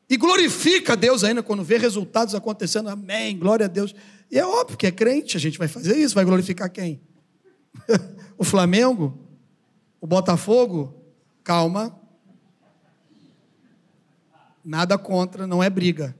E 0.08 0.16
glorifica 0.16 0.96
Deus 0.96 1.22
ainda 1.22 1.42
quando 1.42 1.62
vê 1.62 1.76
resultados 1.76 2.34
acontecendo. 2.34 2.88
Amém, 2.88 3.38
glória 3.38 3.66
a 3.66 3.68
Deus. 3.68 3.94
E 4.30 4.38
é 4.38 4.46
óbvio 4.46 4.78
que 4.78 4.86
é 4.86 4.90
crente, 4.90 5.36
a 5.36 5.40
gente 5.40 5.58
vai 5.58 5.68
fazer 5.68 5.98
isso, 5.98 6.14
vai 6.14 6.24
glorificar 6.24 6.72
quem? 6.72 7.02
o 8.38 8.42
Flamengo? 8.42 9.22
O 10.00 10.06
Botafogo? 10.06 10.96
Calma, 11.44 11.99
Nada 14.64 14.98
contra, 14.98 15.46
não 15.46 15.62
é 15.62 15.70
briga. 15.70 16.16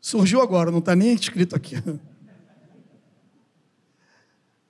Surgiu 0.00 0.42
agora, 0.42 0.70
não 0.70 0.80
está 0.80 0.94
nem 0.94 1.14
escrito 1.14 1.56
aqui. 1.56 1.76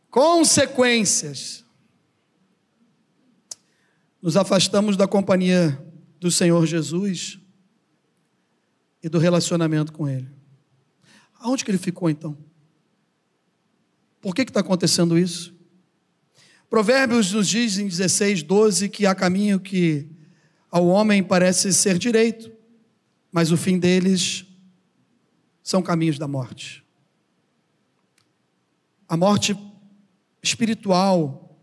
Consequências. 0.09 1.65
Nos 4.23 4.37
afastamos 4.37 4.97
da 4.97 5.09
companhia 5.09 5.77
do 6.21 6.31
Senhor 6.31 6.65
Jesus 6.67 7.41
e 9.03 9.09
do 9.09 9.19
relacionamento 9.19 9.93
com 9.93 10.09
Ele. 10.09 10.35
Aonde 11.45 11.63
que 11.63 11.71
ele 11.71 11.77
ficou 11.77 12.09
então? 12.09 12.35
Por 14.19 14.35
que 14.35 14.41
está 14.41 14.61
acontecendo 14.61 15.19
isso? 15.19 15.55
Provérbios 16.71 17.33
nos 17.33 17.47
diz 17.47 17.77
em 17.77 17.87
16, 17.87 18.43
12 18.43 18.89
que 18.89 19.05
há 19.05 19.15
caminho 19.15 19.61
que 19.61 20.09
ao 20.75 20.89
homem 20.89 21.23
parece 21.23 21.73
ser 21.73 21.99
direito, 21.99 22.51
mas 23.31 23.53
o 23.53 23.57
fim 23.57 23.79
deles 23.79 24.45
são 25.63 25.81
caminhos 25.81 26.19
da 26.19 26.27
morte. 26.27 26.85
A 29.09 29.17
morte 29.17 29.57
espiritual, 30.43 31.57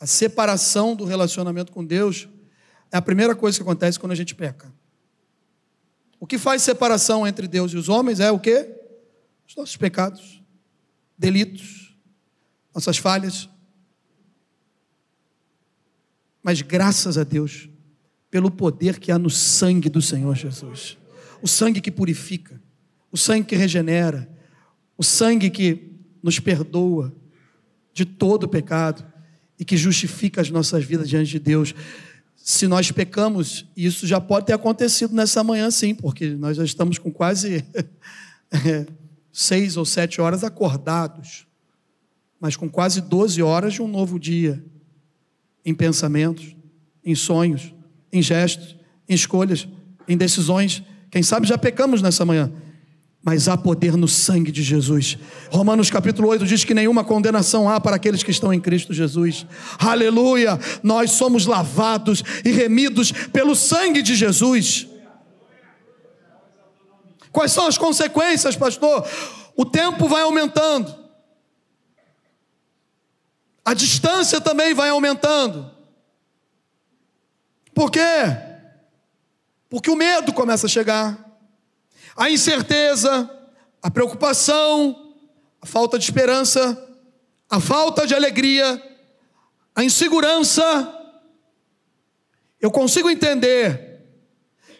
a 0.00 0.06
separação 0.06 0.96
do 0.96 1.04
relacionamento 1.04 1.70
com 1.70 1.84
Deus, 1.84 2.30
é 2.90 2.96
a 2.96 3.02
primeira 3.02 3.36
coisa 3.36 3.58
que 3.58 3.62
acontece 3.62 4.00
quando 4.00 4.12
a 4.12 4.16
gente 4.16 4.34
peca. 4.34 4.72
O 6.18 6.26
que 6.26 6.38
faz 6.38 6.62
separação 6.62 7.26
entre 7.26 7.46
Deus 7.46 7.74
e 7.74 7.76
os 7.76 7.90
homens 7.90 8.20
é 8.20 8.30
o 8.30 8.40
quê? 8.40 8.74
Os 9.46 9.54
nossos 9.54 9.76
pecados, 9.76 10.42
delitos, 11.18 11.94
nossas 12.74 12.96
falhas. 12.96 13.50
Mas 16.42 16.62
graças 16.62 17.18
a 17.18 17.22
Deus, 17.22 17.68
pelo 18.36 18.50
poder 18.50 18.98
que 18.98 19.10
há 19.10 19.18
no 19.18 19.30
sangue 19.30 19.88
do 19.88 20.02
Senhor 20.02 20.36
Jesus. 20.36 20.98
O 21.40 21.48
sangue 21.48 21.80
que 21.80 21.90
purifica, 21.90 22.60
o 23.10 23.16
sangue 23.16 23.46
que 23.46 23.56
regenera, 23.56 24.30
o 24.94 25.02
sangue 25.02 25.48
que 25.48 25.90
nos 26.22 26.38
perdoa, 26.38 27.16
de 27.94 28.04
todo 28.04 28.46
pecado 28.46 29.02
e 29.58 29.64
que 29.64 29.74
justifica 29.74 30.42
as 30.42 30.50
nossas 30.50 30.84
vidas 30.84 31.08
diante 31.08 31.30
de 31.30 31.38
Deus. 31.38 31.74
Se 32.36 32.68
nós 32.68 32.92
pecamos, 32.92 33.64
isso 33.74 34.06
já 34.06 34.20
pode 34.20 34.44
ter 34.44 34.52
acontecido 34.52 35.14
nessa 35.14 35.42
manhã, 35.42 35.70
sim, 35.70 35.94
porque 35.94 36.28
nós 36.28 36.58
já 36.58 36.64
estamos 36.64 36.98
com 36.98 37.10
quase 37.10 37.64
seis 39.32 39.78
ou 39.78 39.86
sete 39.86 40.20
horas 40.20 40.44
acordados, 40.44 41.46
mas 42.38 42.54
com 42.54 42.68
quase 42.68 43.00
doze 43.00 43.40
horas 43.40 43.72
de 43.72 43.80
um 43.80 43.88
novo 43.88 44.20
dia, 44.20 44.62
em 45.64 45.74
pensamentos, 45.74 46.54
em 47.02 47.14
sonhos, 47.14 47.74
em 48.16 48.22
gestos, 48.22 48.76
em 49.08 49.14
escolhas, 49.14 49.68
em 50.08 50.16
decisões. 50.16 50.82
Quem 51.10 51.22
sabe 51.22 51.46
já 51.46 51.56
pecamos 51.56 52.02
nessa 52.02 52.24
manhã 52.24 52.52
mas 53.26 53.48
há 53.48 53.56
poder 53.56 53.96
no 53.96 54.06
sangue 54.06 54.52
de 54.52 54.62
Jesus. 54.62 55.18
Romanos 55.50 55.90
capítulo 55.90 56.28
8 56.28 56.46
diz 56.46 56.62
que 56.62 56.72
nenhuma 56.72 57.02
condenação 57.02 57.68
há 57.68 57.80
para 57.80 57.96
aqueles 57.96 58.22
que 58.22 58.30
estão 58.30 58.54
em 58.54 58.60
Cristo 58.60 58.94
Jesus. 58.94 59.44
Aleluia! 59.80 60.56
Nós 60.80 61.10
somos 61.10 61.44
lavados 61.44 62.22
e 62.44 62.52
remidos 62.52 63.10
pelo 63.10 63.56
sangue 63.56 64.00
de 64.00 64.14
Jesus. 64.14 64.86
Quais 67.32 67.50
são 67.50 67.66
as 67.66 67.76
consequências, 67.76 68.54
pastor? 68.54 69.04
O 69.56 69.64
tempo 69.64 70.06
vai 70.06 70.22
aumentando. 70.22 70.94
A 73.64 73.74
distância 73.74 74.40
também 74.40 74.72
vai 74.72 74.90
aumentando. 74.90 75.68
Por 77.76 77.90
quê? 77.90 78.00
Porque 79.68 79.90
o 79.90 79.96
medo 79.96 80.32
começa 80.32 80.64
a 80.64 80.68
chegar 80.68 81.38
a 82.16 82.30
incerteza, 82.30 83.30
a 83.82 83.90
preocupação, 83.90 85.14
a 85.60 85.66
falta 85.66 85.98
de 85.98 86.04
esperança, 86.06 86.88
a 87.50 87.60
falta 87.60 88.06
de 88.06 88.14
alegria, 88.14 88.82
a 89.74 89.84
insegurança. 89.84 90.64
Eu 92.58 92.70
consigo 92.70 93.10
entender 93.10 94.00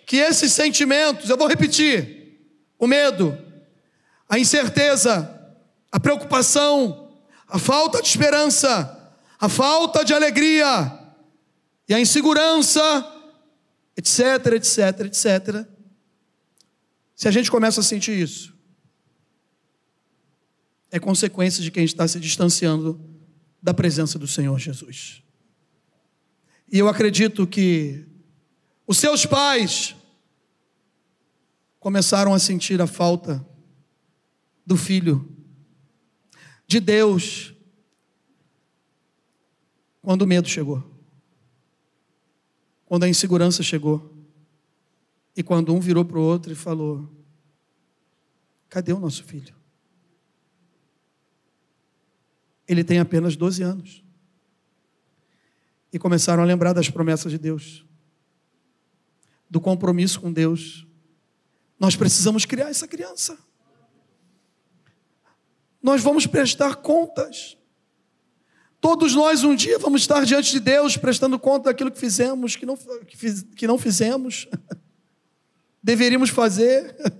que 0.06 0.16
esses 0.16 0.50
sentimentos, 0.54 1.28
eu 1.28 1.36
vou 1.36 1.48
repetir: 1.48 2.40
o 2.78 2.86
medo, 2.86 3.36
a 4.26 4.38
incerteza, 4.38 5.52
a 5.92 6.00
preocupação, 6.00 7.12
a 7.46 7.58
falta 7.58 8.00
de 8.00 8.08
esperança, 8.08 9.12
a 9.38 9.50
falta 9.50 10.02
de 10.02 10.14
alegria 10.14 11.05
e 11.88 11.94
a 11.94 12.00
insegurança, 12.00 12.82
etc, 13.96 14.46
etc, 14.54 15.00
etc 15.06 15.76
se 17.16 17.26
a 17.26 17.30
gente 17.30 17.50
começa 17.50 17.80
a 17.80 17.82
sentir 17.82 18.20
isso, 18.20 18.54
é 20.90 21.00
consequência 21.00 21.62
de 21.62 21.70
quem 21.70 21.82
está 21.82 22.06
se 22.06 22.20
distanciando 22.20 23.00
da 23.62 23.72
presença 23.72 24.18
do 24.18 24.28
Senhor 24.28 24.58
Jesus. 24.58 25.22
E 26.70 26.78
eu 26.78 26.88
acredito 26.88 27.46
que 27.46 28.06
os 28.86 28.98
seus 28.98 29.24
pais 29.24 29.96
começaram 31.80 32.34
a 32.34 32.38
sentir 32.38 32.82
a 32.82 32.86
falta 32.86 33.44
do 34.64 34.76
filho 34.76 35.34
de 36.66 36.80
Deus 36.80 37.54
quando 40.02 40.22
o 40.22 40.26
medo 40.26 40.48
chegou, 40.48 40.95
quando 42.86 43.02
a 43.02 43.08
insegurança 43.08 43.62
chegou. 43.62 44.14
E 45.36 45.42
quando 45.42 45.74
um 45.74 45.80
virou 45.80 46.04
para 46.04 46.18
o 46.18 46.22
outro 46.22 46.50
e 46.50 46.56
falou: 46.56 47.06
Cadê 48.70 48.92
o 48.92 48.98
nosso 48.98 49.22
filho? 49.22 49.54
Ele 52.66 52.82
tem 52.82 52.98
apenas 52.98 53.36
12 53.36 53.62
anos. 53.62 54.04
E 55.92 55.98
começaram 55.98 56.42
a 56.42 56.46
lembrar 56.46 56.72
das 56.72 56.88
promessas 56.88 57.30
de 57.30 57.38
Deus, 57.38 57.84
do 59.48 59.60
compromisso 59.60 60.20
com 60.20 60.32
Deus. 60.32 60.86
Nós 61.78 61.94
precisamos 61.94 62.44
criar 62.44 62.68
essa 62.68 62.88
criança. 62.88 63.38
Nós 65.82 66.02
vamos 66.02 66.26
prestar 66.26 66.76
contas. 66.76 67.56
Todos 68.80 69.14
nós 69.14 69.42
um 69.42 69.54
dia 69.54 69.78
vamos 69.78 70.02
estar 70.02 70.24
diante 70.24 70.52
de 70.52 70.60
Deus 70.60 70.96
prestando 70.96 71.38
conta 71.38 71.70
daquilo 71.70 71.90
que 71.90 71.98
fizemos, 71.98 72.56
que 72.56 72.66
não, 72.66 72.78
que 73.56 73.66
não 73.66 73.78
fizemos. 73.78 74.46
deveríamos 75.86 76.30
fazer, 76.30 76.96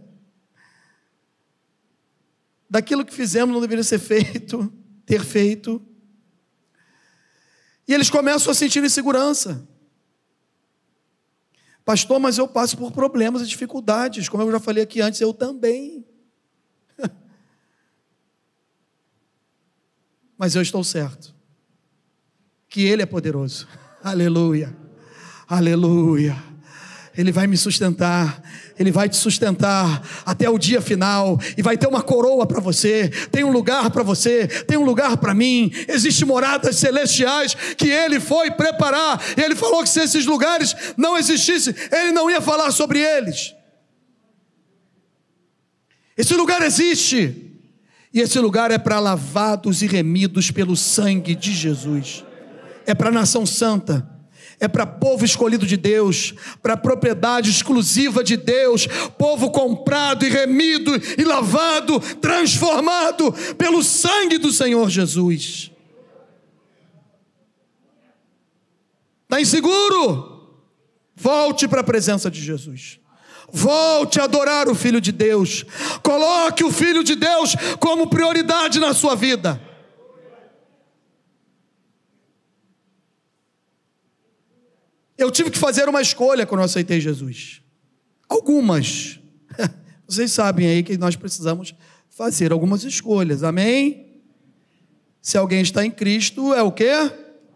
daquilo 2.69 3.05
que 3.05 3.15
fizemos 3.15 3.55
não 3.55 3.61
deveria 3.61 3.85
ser 3.85 4.01
feito, 4.01 4.73
ter 5.07 5.25
feito. 5.25 5.81
E 7.87 7.95
eles 7.95 8.11
começam 8.11 8.51
a 8.51 8.55
sentir 8.57 8.83
insegurança. 8.83 9.65
Pastor, 11.85 12.19
mas 12.19 12.39
eu 12.39 12.49
passo 12.49 12.77
por 12.77 12.91
problemas 12.91 13.43
e 13.43 13.47
dificuldades, 13.47 14.29
como 14.29 14.43
eu 14.43 14.51
já 14.51 14.59
falei 14.59 14.83
aqui 14.83 15.01
antes, 15.01 15.21
eu 15.21 15.33
também. 15.33 16.05
mas 20.37 20.57
eu 20.57 20.63
estou 20.63 20.83
certo 20.83 21.36
que 22.77 22.85
Ele 22.85 23.01
é 23.01 23.07
poderoso. 23.07 23.67
Aleluia. 24.05 24.77
Aleluia. 25.49 26.37
Ele 27.17 27.33
vai 27.33 27.47
me 27.47 27.57
sustentar, 27.57 28.43
Ele 28.79 28.91
vai 28.91 29.09
te 29.09 29.17
sustentar 29.17 30.07
até 30.27 30.51
o 30.51 30.59
dia 30.59 30.83
final, 30.83 31.41
e 31.57 31.63
vai 31.63 31.79
ter 31.79 31.87
uma 31.87 32.03
coroa 32.03 32.45
para 32.45 32.61
você, 32.61 33.09
tem 33.33 33.45
um 33.45 33.51
lugar 33.51 33.91
para 33.91 34.03
você, 34.03 34.47
tem 34.47 34.77
um 34.77 34.85
lugar 34.85 35.17
para 35.17 35.33
mim, 35.33 35.73
existem 35.89 36.29
moradas 36.29 36.77
celestiais 36.77 37.55
que 37.79 37.89
Ele 37.89 38.21
foi 38.21 38.51
preparar, 38.51 39.23
e 39.39 39.41
Ele 39.41 39.57
falou 39.57 39.83
que 39.83 39.89
se 39.89 40.01
esses 40.01 40.27
lugares 40.27 40.77
não 40.99 41.17
existissem, 41.17 41.75
Ele 41.91 42.13
não 42.13 42.31
ia 42.31 42.43
falar 42.43 42.71
sobre 42.73 42.99
eles. 42.99 43.55
Esse 46.15 46.35
lugar 46.35 46.61
existe, 46.61 47.59
e 48.13 48.21
esse 48.21 48.39
lugar 48.39 48.71
é 48.71 48.77
para 48.77 49.01
lavados 49.01 49.81
e 49.81 49.87
remidos 49.87 50.51
pelo 50.51 50.77
sangue 50.77 51.35
de 51.35 51.55
Jesus, 51.55 52.26
é 52.87 52.95
para 52.95 53.09
a 53.09 53.13
nação 53.13 53.45
santa 53.45 54.17
é 54.59 54.67
para 54.67 54.87
povo 54.87 55.25
escolhido 55.25 55.67
de 55.67 55.77
Deus, 55.77 56.35
para 56.63 56.77
propriedade 56.77 57.51
exclusiva 57.51 58.25
de 58.25 58.37
Deus, 58.37 58.87
povo 59.19 59.51
comprado 59.51 60.25
e 60.25 60.31
remido 60.31 60.93
e 61.19 61.25
lavado, 61.25 62.01
transformado 62.17 63.33
pelo 63.59 63.83
sangue 63.83 64.39
do 64.39 64.51
Senhor 64.51 64.89
Jesus. 64.89 65.71
Está 69.25 69.41
inseguro? 69.41 70.35
Volte 71.15 71.67
para 71.67 71.81
a 71.81 71.85
presença 71.85 72.31
de 72.31 72.41
Jesus. 72.41 73.01
Volte 73.53 74.21
a 74.21 74.25
adorar 74.25 74.69
o 74.69 74.75
Filho 74.75 75.01
de 75.01 75.13
Deus. 75.13 75.65
Coloque 76.03 76.65
o 76.65 76.71
Filho 76.71 77.03
de 77.03 77.15
Deus 77.15 77.55
como 77.79 78.09
prioridade 78.09 78.79
na 78.79 78.95
sua 78.95 79.15
vida. 79.15 79.61
Eu 85.17 85.31
tive 85.31 85.51
que 85.51 85.59
fazer 85.59 85.89
uma 85.89 86.03
escolha 86.03 86.47
quando 86.47 86.61
eu 86.61 86.65
aceitei 86.65 87.01
Jesus. 87.01 87.63
Algumas. 88.29 89.19
Vocês 90.07 90.31
sabem 90.33 90.67
aí 90.67 90.83
que 90.83 90.99
nós 90.99 91.17
precisamos 91.17 91.75
fazer 92.09 92.53
algumas 92.53 92.85
escolhas. 92.85 93.43
Amém? 93.43 94.23
Se 95.21 95.37
alguém 95.37 95.61
está 95.61 95.85
em 95.85 95.91
Cristo, 95.91 96.55
é 96.55 96.63
o 96.63 96.71
que? 96.71 96.91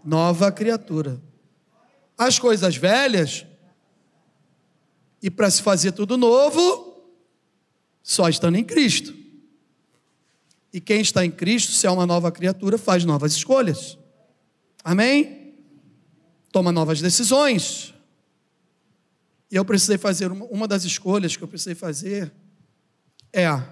Nova 0.04 0.50
criatura. 0.50 1.20
As 2.16 2.38
coisas 2.38 2.76
velhas, 2.76 3.46
e 5.22 5.30
para 5.30 5.50
se 5.50 5.62
fazer 5.62 5.92
tudo 5.92 6.16
novo, 6.16 7.04
só 8.02 8.28
estando 8.28 8.56
em 8.56 8.64
Cristo. 8.64 9.14
E 10.72 10.80
quem 10.80 11.00
está 11.00 11.24
em 11.24 11.30
Cristo, 11.30 11.72
se 11.72 11.86
é 11.86 11.90
uma 11.90 12.06
nova 12.06 12.30
criatura, 12.30 12.78
faz 12.78 13.04
novas 13.04 13.32
escolhas. 13.32 13.98
Amém? 14.82 15.39
Toma 16.52 16.72
novas 16.72 17.00
decisões. 17.00 17.94
E 19.50 19.56
eu 19.56 19.64
precisei 19.64 19.98
fazer 19.98 20.30
uma, 20.30 20.44
uma 20.46 20.68
das 20.68 20.84
escolhas 20.84 21.36
que 21.36 21.42
eu 21.42 21.48
precisei 21.48 21.74
fazer 21.74 22.32
é 23.32 23.62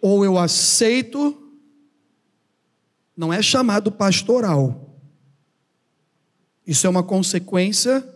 ou 0.00 0.24
eu 0.24 0.38
aceito 0.38 1.42
não 3.16 3.32
é 3.32 3.42
chamado 3.42 3.90
pastoral. 3.90 4.96
Isso 6.64 6.86
é 6.86 6.90
uma 6.90 7.02
consequência 7.02 8.06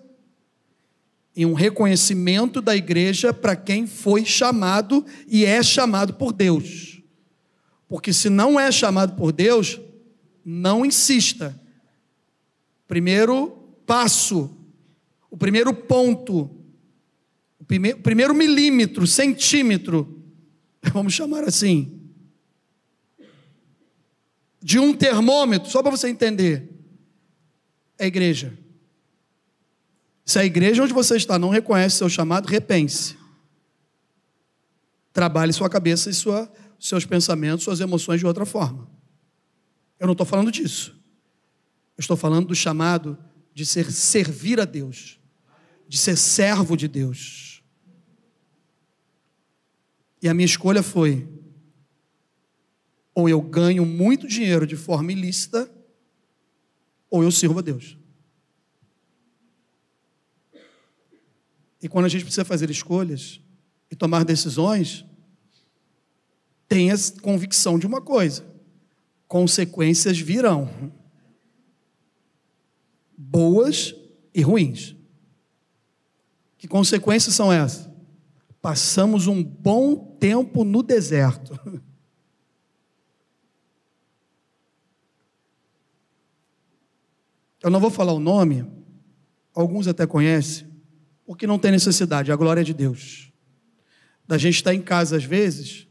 e 1.35 1.45
um 1.45 1.55
reconhecimento 1.55 2.61
da 2.61 2.77
igreja 2.77 3.33
para 3.33 3.57
quem 3.57 3.87
foi 3.87 4.25
chamado 4.25 5.05
e 5.27 5.45
é 5.45 5.61
chamado 5.63 6.15
por 6.15 6.33
Deus. 6.33 7.01
Porque 7.89 8.13
se 8.13 8.31
não 8.31 8.61
é 8.61 8.71
chamado 8.71 9.17
por 9.17 9.33
Deus, 9.33 9.81
não 10.45 10.87
insista 10.87 11.59
primeiro 12.93 13.49
passo, 13.87 14.55
o 15.31 15.37
primeiro 15.39 15.73
ponto, 15.73 16.43
o 17.59 17.65
primeiro, 17.65 18.35
milímetro, 18.35 19.07
centímetro, 19.07 20.23
vamos 20.93 21.15
chamar 21.15 21.43
assim, 21.43 22.03
de 24.63 24.79
um 24.79 24.93
termômetro, 24.93 25.71
só 25.71 25.83
para 25.83 25.91
você 25.91 26.11
entender, 26.11 26.69
é 27.99 28.05
a 28.05 28.07
igreja. 28.07 28.59
Se 30.27 30.39
a 30.39 30.45
igreja 30.45 30.83
onde 30.83 30.93
você 30.93 31.17
está 31.17 31.39
não 31.39 31.49
reconhece 31.49 31.97
seu 31.97 32.11
chamado, 32.11 32.47
repense. 32.47 33.17
Trabalhe 35.15 35.55
sua 35.55 35.71
cabeça 35.71 36.11
e 36.11 36.13
sua, 36.15 36.53
seus 36.79 37.07
pensamentos, 37.07 37.65
suas 37.65 37.81
emoções 37.81 38.21
de 38.21 38.27
outra 38.27 38.45
forma. 38.45 38.87
Eu 39.99 40.07
não 40.07 40.13
estou 40.13 40.27
falando 40.27 40.53
disso. 40.53 41.02
Estou 42.03 42.17
falando 42.17 42.49
do 42.49 42.55
chamado 42.55 43.17
de 43.55 43.65
ser 43.65 43.93
servir 43.93 44.61
a 44.61 44.65
Deus, 44.65 45.21
de 45.87 45.97
ser 45.97 46.17
servo 46.17 46.77
de 46.77 46.89
Deus. 46.89 47.63
E 50.21 50.29
a 50.29 50.35
minha 50.35 50.47
escolha 50.47 50.83
foi: 50.83 51.29
ou 53.15 53.29
eu 53.29 53.41
ganho 53.41 53.87
muito 53.87 54.27
dinheiro 54.27 54.67
de 54.67 54.75
forma 54.75 55.13
ilícita, 55.13 55.73
ou 57.09 57.23
eu 57.23 57.31
sirvo 57.31 57.61
a 57.61 57.63
Deus. 57.63 57.97
E 61.81 61.89
quando 61.89 62.07
a 62.07 62.09
gente 62.09 62.25
precisa 62.25 62.45
fazer 62.45 62.69
escolhas 62.69 63.41
e 63.89 63.95
tomar 63.95 64.25
decisões, 64.25 65.05
tenha 66.67 66.97
convicção 67.23 67.79
de 67.79 67.87
uma 67.87 68.01
coisa: 68.01 68.45
consequências 69.29 70.19
virão, 70.19 71.01
boas 73.31 73.95
e 74.35 74.43
ruins. 74.43 74.97
Que 76.59 76.67
consequências 76.67 77.35
são 77.35 77.53
essas? 77.53 77.91
Passamos 78.61 79.27
um 79.27 79.43
bom 79.43 79.97
tempo 80.19 80.65
no 80.65 80.83
deserto. 80.83 81.59
Eu 87.63 87.71
não 87.71 87.81
vou 87.81 87.91
falar 87.91 88.13
o 88.13 88.19
nome, 88.19 88.67
alguns 89.55 89.87
até 89.87 90.05
conhecem, 90.05 90.67
porque 91.25 91.47
não 91.47 91.61
tem 91.61 91.71
necessidade, 91.71 92.33
a 92.33 92.37
glória 92.37 92.61
é 92.61 92.65
de 92.65 92.75
Deus. 92.75 93.33
Da 94.27 94.37
gente 94.37 94.57
estar 94.57 94.75
em 94.75 94.83
casa 94.83 95.17
às 95.17 95.25
vezes 95.25 95.87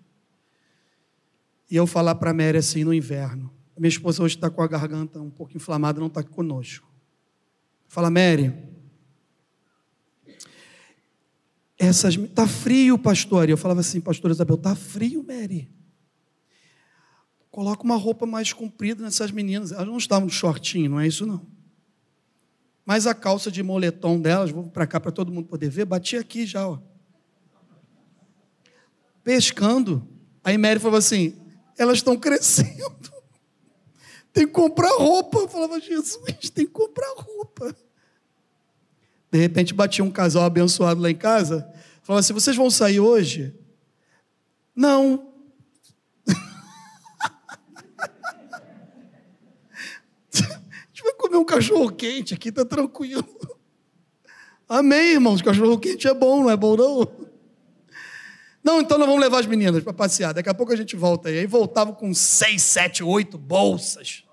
e 1.69 1.77
eu 1.77 1.87
falar 1.87 2.15
para 2.15 2.31
a 2.31 2.33
Mary 2.33 2.57
assim 2.57 2.83
no 2.83 2.93
inverno. 2.93 3.53
Minha 3.77 3.87
esposa 3.89 4.21
hoje 4.21 4.35
está 4.35 4.49
com 4.49 4.61
a 4.61 4.67
garganta 4.67 5.19
um 5.21 5.29
pouco 5.29 5.55
inflamada, 5.55 5.99
não 5.99 6.07
está 6.07 6.21
conosco. 6.21 6.90
Fala, 7.91 8.09
Mary, 8.09 8.53
essas 11.77 12.15
tá 12.33 12.47
frio, 12.47 12.97
pastor. 12.97 13.49
Eu 13.49 13.57
falava 13.57 13.81
assim, 13.81 13.99
pastor 13.99 14.31
Isabel, 14.31 14.55
tá 14.55 14.73
frio, 14.73 15.21
Mary. 15.21 15.69
Coloca 17.49 17.83
uma 17.83 17.97
roupa 17.97 18.25
mais 18.25 18.53
comprida 18.53 19.03
nessas 19.03 19.29
meninas. 19.29 19.73
Elas 19.73 19.87
não 19.87 19.97
estavam 19.97 20.25
de 20.25 20.33
shortinho, 20.33 20.89
não 20.89 21.01
é 21.01 21.07
isso 21.07 21.25
não. 21.25 21.45
Mas 22.85 23.05
a 23.05 23.13
calça 23.13 23.51
de 23.51 23.61
moletom 23.61 24.21
delas, 24.21 24.51
vou 24.51 24.69
para 24.69 24.87
cá 24.87 24.97
para 24.97 25.11
todo 25.11 25.29
mundo 25.29 25.49
poder 25.49 25.69
ver, 25.69 25.83
bati 25.83 26.15
aqui 26.15 26.45
já, 26.45 26.65
ó. 26.65 26.79
Pescando. 29.21 30.07
Aí 30.41 30.57
Mary 30.57 30.79
falou 30.79 30.97
assim: 30.97 31.35
elas 31.77 31.97
estão 31.97 32.17
crescendo. 32.17 33.11
Tem 34.33 34.47
que 34.47 34.53
comprar 34.53 34.91
roupa. 34.97 35.39
Eu 35.39 35.47
falava, 35.47 35.79
Jesus, 35.79 36.49
tem 36.53 36.65
que 36.65 36.71
comprar 36.71 37.13
roupa. 37.15 37.75
De 39.31 39.39
repente 39.39 39.73
batia 39.73 40.03
um 40.03 40.11
casal 40.11 40.43
abençoado 40.43 41.01
lá 41.01 41.09
em 41.09 41.15
casa. 41.15 41.67
Falava 42.03 42.19
assim: 42.19 42.33
vocês 42.33 42.55
vão 42.55 42.69
sair 42.69 42.99
hoje? 42.99 43.55
Não. 44.75 45.31
comer 51.17 51.37
um 51.37 51.45
cachorro 51.45 51.91
quente 51.91 52.33
aqui, 52.33 52.51
tá 52.51 52.65
tranquilo. 52.65 53.25
Amém, 54.67 55.13
irmãos. 55.13 55.41
Cachorro 55.41 55.77
quente 55.79 56.07
é 56.07 56.13
bom, 56.13 56.43
não 56.43 56.49
é 56.49 56.57
bom, 56.57 56.75
não? 56.75 57.30
Não, 58.63 58.79
então 58.79 58.97
nós 58.97 59.07
vamos 59.07 59.21
levar 59.21 59.39
as 59.39 59.45
meninas 59.45 59.83
para 59.83 59.93
passear. 59.93 60.33
Daqui 60.33 60.49
a 60.49 60.53
pouco 60.53 60.71
a 60.71 60.75
gente 60.75 60.95
volta 60.95 61.29
aí. 61.29 61.39
Aí 61.39 61.47
voltava 61.47 61.93
com 61.93 62.13
seis, 62.13 62.61
sete, 62.61 63.03
oito 63.03 63.37
bolsas. 63.37 64.23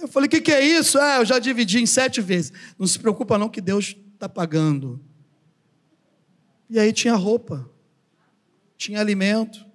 Eu 0.00 0.06
falei, 0.06 0.26
o 0.26 0.30
que, 0.30 0.40
que 0.40 0.52
é 0.52 0.64
isso? 0.64 0.98
Ah, 0.98 1.16
eu 1.16 1.24
já 1.24 1.38
dividi 1.38 1.80
em 1.80 1.86
sete 1.86 2.20
vezes. 2.20 2.52
Não 2.78 2.86
se 2.86 2.98
preocupa 2.98 3.38
não 3.38 3.48
que 3.48 3.60
Deus 3.60 3.96
está 4.14 4.28
pagando. 4.28 5.00
E 6.70 6.78
aí 6.78 6.92
tinha 6.92 7.14
roupa, 7.14 7.68
tinha 8.76 9.00
alimento, 9.00 9.66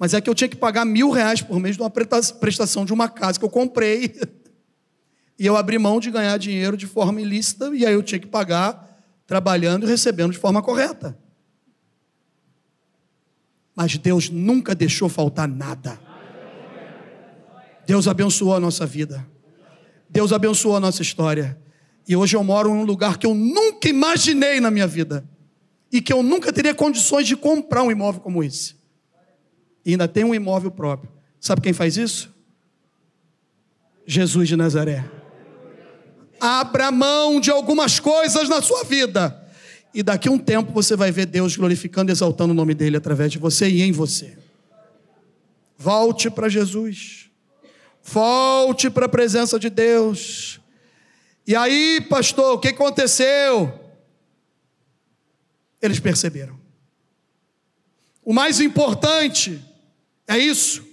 mas 0.00 0.14
é 0.14 0.20
que 0.20 0.30
eu 0.30 0.34
tinha 0.34 0.48
que 0.48 0.56
pagar 0.56 0.86
mil 0.86 1.10
reais 1.10 1.42
por 1.42 1.60
mês 1.60 1.76
de 1.76 1.82
uma 1.82 1.90
prestação 1.90 2.86
de 2.86 2.92
uma 2.92 3.06
casa 3.06 3.38
que 3.38 3.44
eu 3.44 3.50
comprei. 3.50 4.14
E 5.38 5.46
eu 5.46 5.56
abri 5.56 5.78
mão 5.78 5.98
de 5.98 6.10
ganhar 6.10 6.36
dinheiro 6.36 6.76
de 6.76 6.86
forma 6.86 7.18
ilícita, 7.18 7.74
e 7.74 7.86
aí 7.86 7.94
eu 7.94 8.02
tinha 8.02 8.18
que 8.18 8.26
pagar 8.26 8.89
trabalhando 9.30 9.86
e 9.86 9.88
recebendo 9.88 10.32
de 10.32 10.38
forma 10.38 10.60
correta. 10.60 11.16
Mas 13.76 13.96
Deus 13.96 14.28
nunca 14.28 14.74
deixou 14.74 15.08
faltar 15.08 15.46
nada. 15.46 16.00
Deus 17.86 18.08
abençoou 18.08 18.56
a 18.56 18.58
nossa 18.58 18.84
vida. 18.84 19.24
Deus 20.08 20.32
abençoou 20.32 20.74
a 20.74 20.80
nossa 20.80 21.02
história. 21.02 21.56
E 22.08 22.16
hoje 22.16 22.36
eu 22.36 22.42
moro 22.42 22.70
em 22.70 22.72
um 22.72 22.84
lugar 22.84 23.18
que 23.18 23.26
eu 23.26 23.32
nunca 23.32 23.88
imaginei 23.88 24.60
na 24.60 24.68
minha 24.68 24.88
vida. 24.88 25.24
E 25.92 26.00
que 26.00 26.12
eu 26.12 26.24
nunca 26.24 26.52
teria 26.52 26.74
condições 26.74 27.28
de 27.28 27.36
comprar 27.36 27.84
um 27.84 27.90
imóvel 27.92 28.20
como 28.20 28.42
esse 28.42 28.80
e 29.84 29.92
ainda 29.92 30.08
tem 30.08 30.24
um 30.24 30.34
imóvel 30.34 30.70
próprio. 30.70 31.10
Sabe 31.38 31.60
quem 31.60 31.72
faz 31.72 31.96
isso? 31.96 32.34
Jesus 34.06 34.48
de 34.48 34.56
Nazaré. 34.56 35.19
Abra 36.40 36.90
mão 36.90 37.40
de 37.40 37.50
algumas 37.50 38.00
coisas 38.00 38.48
na 38.48 38.62
sua 38.62 38.82
vida. 38.84 39.36
E 39.92 40.02
daqui 40.02 40.28
a 40.28 40.32
um 40.32 40.38
tempo 40.38 40.72
você 40.72 40.96
vai 40.96 41.10
ver 41.10 41.26
Deus 41.26 41.56
glorificando 41.56 42.10
e 42.10 42.12
exaltando 42.12 42.52
o 42.52 42.56
nome 42.56 42.74
dele 42.74 42.96
através 42.96 43.30
de 43.30 43.38
você 43.38 43.68
e 43.68 43.82
em 43.82 43.92
você. 43.92 44.38
Volte 45.76 46.30
para 46.30 46.48
Jesus. 46.48 47.28
Volte 48.02 48.88
para 48.88 49.06
a 49.06 49.08
presença 49.08 49.58
de 49.58 49.68
Deus. 49.68 50.60
E 51.46 51.56
aí, 51.56 52.00
pastor, 52.08 52.54
o 52.54 52.58
que 52.58 52.68
aconteceu? 52.68 53.72
Eles 55.82 55.98
perceberam. 55.98 56.58
O 58.22 58.32
mais 58.32 58.60
importante 58.60 59.60
é 60.28 60.38
isso. 60.38 60.86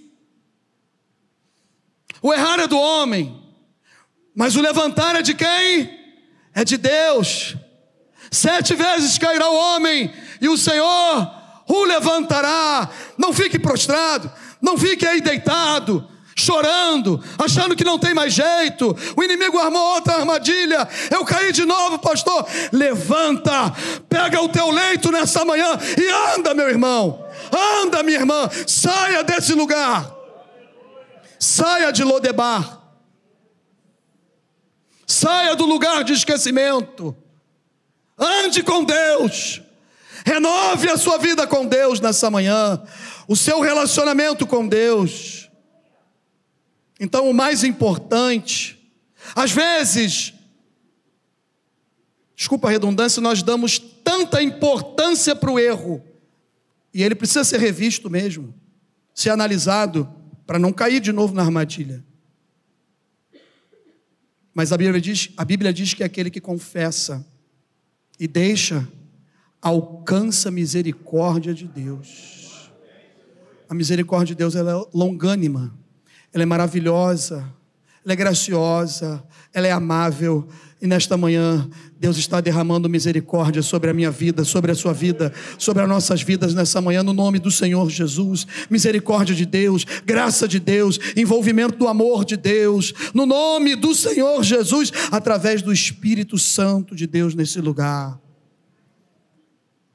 O 2.20 2.32
errar 2.32 2.58
é 2.58 2.66
do 2.66 2.78
homem, 2.78 3.37
mas 4.38 4.54
o 4.54 4.60
levantar 4.60 5.16
é 5.16 5.22
de 5.22 5.34
quem? 5.34 5.98
É 6.54 6.62
de 6.62 6.76
Deus. 6.76 7.56
Sete 8.30 8.72
vezes 8.72 9.18
cairá 9.18 9.50
o 9.50 9.56
homem 9.56 10.12
e 10.40 10.48
o 10.48 10.56
Senhor 10.56 11.28
o 11.66 11.84
levantará. 11.84 12.88
Não 13.18 13.32
fique 13.32 13.58
prostrado, 13.58 14.30
não 14.62 14.78
fique 14.78 15.04
aí 15.04 15.20
deitado, 15.20 16.08
chorando, 16.36 17.20
achando 17.36 17.74
que 17.74 17.82
não 17.82 17.98
tem 17.98 18.14
mais 18.14 18.32
jeito. 18.32 18.96
O 19.16 19.24
inimigo 19.24 19.58
armou 19.58 19.94
outra 19.94 20.18
armadilha. 20.18 20.86
Eu 21.10 21.24
caí 21.24 21.50
de 21.50 21.64
novo, 21.64 21.98
pastor. 21.98 22.46
Levanta, 22.70 23.72
pega 24.08 24.40
o 24.40 24.48
teu 24.48 24.70
leito 24.70 25.10
nessa 25.10 25.44
manhã 25.44 25.76
e 26.00 26.36
anda, 26.38 26.54
meu 26.54 26.68
irmão. 26.68 27.26
Anda, 27.82 28.04
minha 28.04 28.20
irmã, 28.20 28.48
saia 28.68 29.24
desse 29.24 29.52
lugar. 29.52 30.08
Saia 31.40 31.90
de 31.90 32.04
Lodebar. 32.04 32.77
Saia 35.08 35.56
do 35.56 35.64
lugar 35.64 36.04
de 36.04 36.12
esquecimento. 36.12 37.16
Ande 38.18 38.62
com 38.62 38.84
Deus. 38.84 39.62
Renove 40.24 40.90
a 40.90 40.98
sua 40.98 41.16
vida 41.16 41.46
com 41.46 41.64
Deus 41.66 41.98
nessa 41.98 42.30
manhã. 42.30 42.82
O 43.26 43.34
seu 43.34 43.60
relacionamento 43.60 44.46
com 44.46 44.68
Deus. 44.68 45.48
Então, 47.00 47.30
o 47.30 47.32
mais 47.32 47.64
importante, 47.64 48.78
às 49.34 49.50
vezes, 49.50 50.34
desculpa 52.36 52.68
a 52.68 52.70
redundância, 52.70 53.22
nós 53.22 53.42
damos 53.42 53.78
tanta 53.78 54.42
importância 54.42 55.34
para 55.34 55.50
o 55.50 55.58
erro 55.58 56.04
e 56.92 57.02
ele 57.02 57.14
precisa 57.14 57.44
ser 57.44 57.60
revisto 57.60 58.10
mesmo, 58.10 58.52
ser 59.14 59.30
analisado, 59.30 60.12
para 60.46 60.58
não 60.58 60.72
cair 60.72 61.00
de 61.00 61.12
novo 61.12 61.34
na 61.34 61.42
armadilha. 61.42 62.04
Mas 64.54 64.72
a 64.72 64.76
Bíblia 64.76 65.00
diz, 65.00 65.30
a 65.36 65.44
Bíblia 65.44 65.72
diz 65.72 65.94
que 65.94 66.02
aquele 66.02 66.30
que 66.30 66.40
confessa 66.40 67.24
e 68.18 68.26
deixa, 68.26 68.88
alcança 69.60 70.48
a 70.48 70.52
misericórdia 70.52 71.54
de 71.54 71.66
Deus. 71.66 72.70
A 73.68 73.74
misericórdia 73.74 74.34
de 74.34 74.38
Deus 74.38 74.54
ela 74.54 74.72
é 74.72 74.86
longânima, 74.96 75.72
ela 76.32 76.42
é 76.42 76.46
maravilhosa, 76.46 77.52
ela 78.08 78.14
é 78.14 78.16
graciosa, 78.16 79.22
ela 79.52 79.66
é 79.66 79.70
amável. 79.70 80.48
E 80.80 80.86
nesta 80.86 81.14
manhã, 81.14 81.68
Deus 82.00 82.16
está 82.16 82.40
derramando 82.40 82.88
misericórdia 82.88 83.60
sobre 83.60 83.90
a 83.90 83.92
minha 83.92 84.10
vida, 84.10 84.44
sobre 84.44 84.72
a 84.72 84.74
sua 84.74 84.94
vida, 84.94 85.30
sobre 85.58 85.82
as 85.82 85.88
nossas 85.88 86.22
vidas 86.22 86.54
nessa 86.54 86.80
manhã, 86.80 87.02
no 87.02 87.12
nome 87.12 87.38
do 87.38 87.50
Senhor 87.50 87.90
Jesus. 87.90 88.46
Misericórdia 88.70 89.34
de 89.34 89.44
Deus, 89.44 89.84
graça 90.06 90.48
de 90.48 90.58
Deus, 90.58 90.98
envolvimento 91.14 91.76
do 91.76 91.86
amor 91.86 92.24
de 92.24 92.38
Deus, 92.38 92.94
no 93.12 93.26
nome 93.26 93.76
do 93.76 93.94
Senhor 93.94 94.42
Jesus, 94.42 94.90
através 95.10 95.60
do 95.60 95.70
Espírito 95.70 96.38
Santo 96.38 96.96
de 96.96 97.06
Deus 97.06 97.34
nesse 97.34 97.60
lugar. 97.60 98.18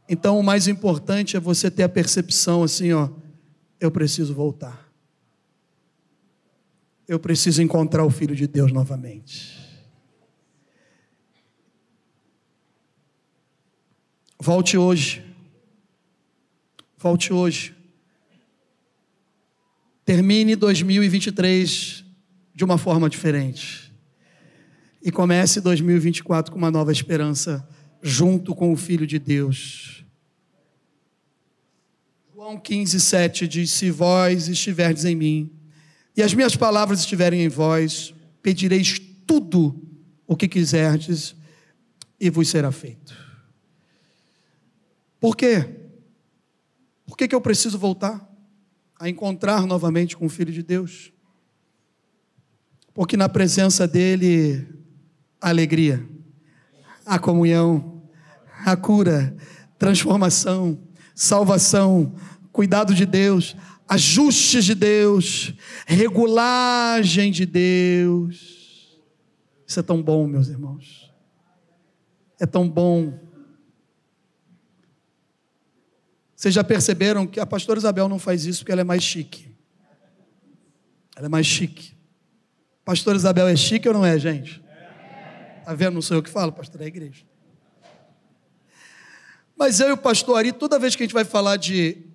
Então, 0.08 0.40
o 0.40 0.44
mais 0.44 0.68
importante 0.68 1.36
é 1.36 1.40
você 1.40 1.72
ter 1.72 1.82
a 1.82 1.90
percepção 1.90 2.62
assim, 2.62 2.94
ó, 2.94 3.10
eu 3.82 3.90
preciso 3.90 4.36
voltar. 4.36 4.83
Eu 7.08 7.20
preciso 7.20 7.62
encontrar 7.62 8.06
o 8.06 8.10
Filho 8.10 8.36
de 8.36 8.48
Deus 8.48 8.72
novamente. 8.72 9.62
Volte 14.40 14.78
hoje. 14.78 15.24
Volte 16.98 17.34
hoje. 17.34 17.76
Termine 20.06 20.56
2023 20.56 22.04
de 22.54 22.64
uma 22.64 22.78
forma 22.78 23.10
diferente. 23.10 23.94
E 25.02 25.12
comece 25.12 25.60
2024 25.60 26.52
com 26.52 26.58
uma 26.58 26.72
nova 26.72 26.92
esperança, 26.92 27.68
junto 28.02 28.56
com 28.56 28.72
o 28.72 28.78
Filho 28.78 29.06
de 29.06 29.20
Deus. 29.20 30.06
João 32.34 32.58
15, 32.58 33.00
7 33.00 33.48
diz: 33.48 33.72
Se 33.72 33.92
vós 33.92 34.48
estiverdes 34.48 35.04
em 35.04 35.16
mim, 35.16 35.52
e 36.16 36.22
as 36.22 36.34
minhas 36.34 36.56
palavras 36.56 37.00
estiverem 37.00 37.44
em 37.44 37.50
vós, 37.50 38.14
pedireis 38.42 39.00
tudo 39.26 39.82
o 40.28 40.36
que 40.36 40.48
quiserdes, 40.48 41.36
e 42.20 42.30
vos 42.30 42.48
será 42.48 42.72
feito. 42.72 43.16
Por 45.20 45.36
quê? 45.36 45.70
Por 47.06 47.18
que, 47.18 47.28
que 47.28 47.36
eu 47.36 47.42
preciso 47.42 47.78
voltar 47.78 48.30
a 49.00 49.10
encontrar 49.10 49.66
novamente 49.66 50.16
com 50.16 50.26
o 50.26 50.30
Filho 50.30 50.54
de 50.54 50.64
Deus? 50.64 51.12
Porque 52.94 53.18
na 53.18 53.28
presença 53.28 53.88
dele, 53.88 54.68
a 55.42 55.50
alegria, 55.50 56.08
a 57.06 57.20
comunhão, 57.20 58.04
a 58.66 58.78
cura, 58.78 59.36
transformação, 59.78 60.80
salvação, 61.14 62.16
cuidado 62.52 62.94
de 62.94 63.06
Deus, 63.06 63.56
ajustes 63.88 64.66
de 64.66 64.76
Deus, 64.76 65.54
regulagem 65.86 67.32
de 67.32 67.46
Deus. 67.46 69.00
Isso 69.68 69.80
é 69.80 69.84
tão 69.84 70.02
bom, 70.02 70.28
meus 70.28 70.48
irmãos. 70.48 71.12
É 72.40 72.46
tão 72.46 72.70
bom 72.70 73.20
Vocês 76.44 76.54
já 76.54 76.62
perceberam 76.62 77.26
que 77.26 77.40
a 77.40 77.46
pastora 77.46 77.80
Isabel 77.80 78.10
não 78.10 78.20
faz 78.20 78.46
isso 78.46 78.60
porque 78.60 78.74
ela 78.74 78.82
é 78.82 78.84
mais 78.84 79.02
chique. 79.02 79.56
Ela 81.16 81.28
é 81.28 81.30
mais 81.30 81.48
chique. 81.48 81.96
Pastora 82.84 83.16
Isabel 83.16 83.48
é 83.48 83.56
chique 83.56 83.88
ou 83.88 83.94
não 83.94 84.06
é, 84.06 84.20
gente? 84.20 84.62
Está 85.60 85.74
vendo? 85.74 85.94
Não 85.94 86.02
sou 86.02 86.18
eu 86.18 86.22
que 86.22 86.30
falo, 86.30 86.52
pastor, 86.52 86.82
é 86.82 86.84
a 86.84 86.88
igreja. 86.88 87.24
Mas 89.56 89.80
eu 89.80 89.88
e 89.88 89.92
o 89.94 89.98
pastor 89.98 90.38
Ari, 90.38 90.52
toda 90.52 90.78
vez 90.78 90.98
que 90.98 91.04
a 91.04 91.06
gente 91.06 91.14
vai 91.14 91.24
falar 91.24 91.56
de 91.56 92.06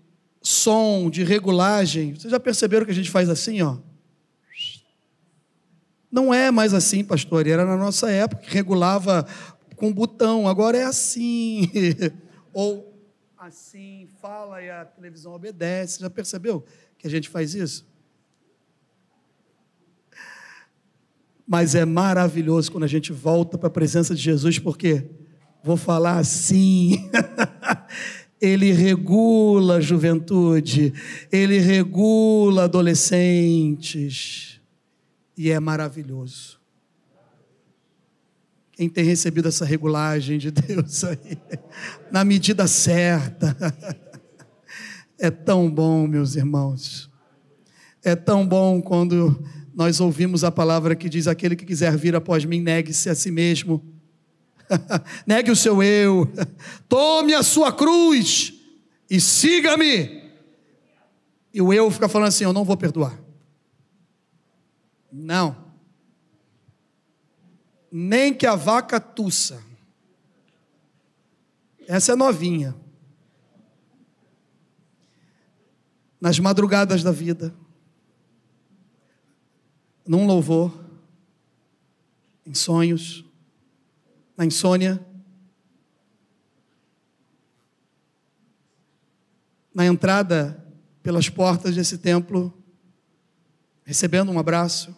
som, 0.41 1.11
de 1.11 1.25
regulagem, 1.25 2.15
vocês 2.15 2.31
já 2.31 2.41
perceberam 2.41 2.85
que 2.85 2.93
a 2.93 2.95
gente 2.95 3.11
faz 3.11 3.29
assim, 3.29 3.61
ó? 3.63 3.79
Não 6.11 6.33
é 6.33 6.51
mais 6.51 6.73
assim, 6.73 7.05
pastor 7.05 7.47
era 7.47 7.65
na 7.65 7.77
nossa 7.77 8.11
época 8.11 8.43
que 8.43 8.55
regulava 8.55 9.27
com 9.77 9.93
botão, 9.93 10.49
agora 10.49 10.79
é 10.79 10.85
assim. 10.85 11.71
Ou 12.53 12.89
assim, 13.37 14.09
fala 14.21 14.63
e 14.63 14.71
a 14.71 14.85
televisão 14.85 15.33
obedece. 15.33 16.01
Já 16.01 16.11
percebeu 16.11 16.65
que 16.99 17.07
a 17.07 17.11
gente 17.11 17.29
faz 17.29 17.55
isso? 17.55 17.87
Mas 21.47 21.75
é 21.75 21.85
maravilhoso 21.85 22.71
quando 22.71 22.85
a 22.85 22.89
gente 22.89 23.13
volta 23.13 23.57
para 23.57 23.69
a 23.69 23.71
presença 23.71 24.15
de 24.15 24.21
Jesus, 24.21 24.59
porque 24.59 25.09
vou 25.63 25.77
falar 25.77 26.19
assim. 26.19 27.11
ele 28.41 28.73
regula 28.73 29.77
a 29.77 29.81
juventude, 29.81 30.93
ele 31.31 31.59
regula 31.59 32.65
adolescentes, 32.65 34.61
e 35.37 35.51
é 35.51 35.59
maravilhoso. 35.61 36.59
Quem 38.73 38.89
tem 38.89 39.05
recebido 39.05 39.49
essa 39.49 39.65
regulagem 39.65 40.39
de 40.39 40.51
Deus 40.51 41.03
aí, 41.03 41.39
na 42.13 42.25
medida 42.25 42.67
certa. 42.67 43.57
É 45.21 45.33
tão 45.33 45.69
bom, 45.69 46.07
meus 46.07 46.37
irmãos. 46.37 47.11
É 48.05 48.15
tão 48.15 48.47
bom 48.47 48.81
quando 48.81 49.37
nós 49.75 50.01
ouvimos 50.01 50.45
a 50.45 50.53
palavra 50.53 50.95
que 50.95 51.09
diz: 51.09 51.27
aquele 51.27 51.57
que 51.57 51.65
quiser 51.65 51.97
vir 51.97 52.15
após 52.15 52.45
mim, 52.45 52.61
negue-se 52.61 53.11
a 53.11 53.17
si 53.17 53.33
mesmo. 53.33 53.85
Negue 55.27 55.51
o 55.51 55.57
seu 55.57 55.83
eu. 55.83 56.31
Tome 56.89 57.35
a 57.35 57.43
sua 57.43 57.73
cruz 57.73 58.53
e 59.11 59.21
siga-me. 59.21 60.31
E 61.53 61.63
o 61.63 61.73
eu 61.73 61.91
fica 61.91 62.09
falando 62.09 62.29
assim: 62.29 62.45
eu 62.45 62.53
não 62.53 62.65
vou 62.65 62.77
perdoar. 62.77 63.19
Não 65.11 65.69
nem 67.91 68.35
que 68.35 68.47
a 68.47 68.55
vaca 68.55 69.01
tussa. 69.01 69.63
Essa 71.87 72.13
é 72.13 72.17
novinha. 72.17 72.75
Nas 76.21 76.39
madrugadas 76.39 77.03
da 77.03 77.13
vida, 77.13 77.55
num 80.07 80.27
louvor, 80.27 80.85
em 82.45 82.55
sonhos, 82.55 83.25
na 84.39 84.47
insônia, 84.47 85.05
na 89.75 89.85
entrada 89.85 90.65
pelas 91.03 91.29
portas 91.29 91.75
desse 91.75 91.99
templo, 91.99 92.55
recebendo 93.85 94.31
um 94.31 94.39
abraço, 94.39 94.95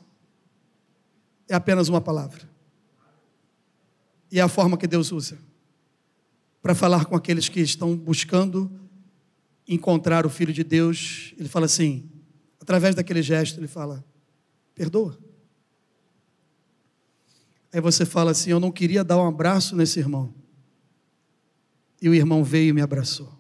é 1.49 1.55
apenas 1.55 1.89
uma 1.89 2.03
palavra. 2.03 2.47
E 4.31 4.39
é 4.39 4.43
a 4.43 4.49
forma 4.49 4.77
que 4.77 4.87
Deus 4.87 5.11
usa 5.11 5.39
para 6.61 6.75
falar 6.75 7.07
com 7.07 7.17
aqueles 7.17 7.49
que 7.49 7.61
estão 7.61 7.97
buscando 7.97 8.71
encontrar 9.67 10.27
o 10.27 10.31
Filho 10.31 10.53
de 10.53 10.63
Deus. 10.63 11.33
Ele 11.39 11.49
fala 11.49 11.65
assim, 11.65 12.11
através 12.61 12.95
daquele 12.95 13.23
gesto, 13.23 13.59
ele 13.59 13.67
fala: 13.67 14.05
perdoa. 14.75 15.19
Aí 17.73 17.81
você 17.81 18.05
fala 18.05 18.33
assim: 18.33 18.51
Eu 18.51 18.61
não 18.61 18.71
queria 18.71 19.05
dar 19.05 19.19
um 19.19 19.27
abraço 19.27 19.77
nesse 19.77 19.99
irmão. 19.99 20.33
E 22.03 22.09
o 22.09 22.15
irmão 22.15 22.43
veio 22.43 22.71
e 22.71 22.73
me 22.73 22.81
abraçou. 22.81 23.31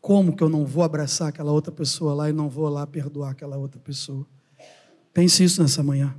Como 0.00 0.34
que 0.34 0.42
eu 0.42 0.48
não 0.48 0.64
vou 0.64 0.82
abraçar 0.82 1.28
aquela 1.28 1.52
outra 1.52 1.70
pessoa 1.70 2.14
lá 2.14 2.30
e 2.30 2.32
não 2.32 2.48
vou 2.48 2.68
lá 2.68 2.86
perdoar 2.86 3.32
aquela 3.32 3.58
outra 3.58 3.78
pessoa? 3.78 4.26
Pense 5.12 5.44
isso 5.44 5.60
nessa 5.60 5.82
manhã. 5.82 6.16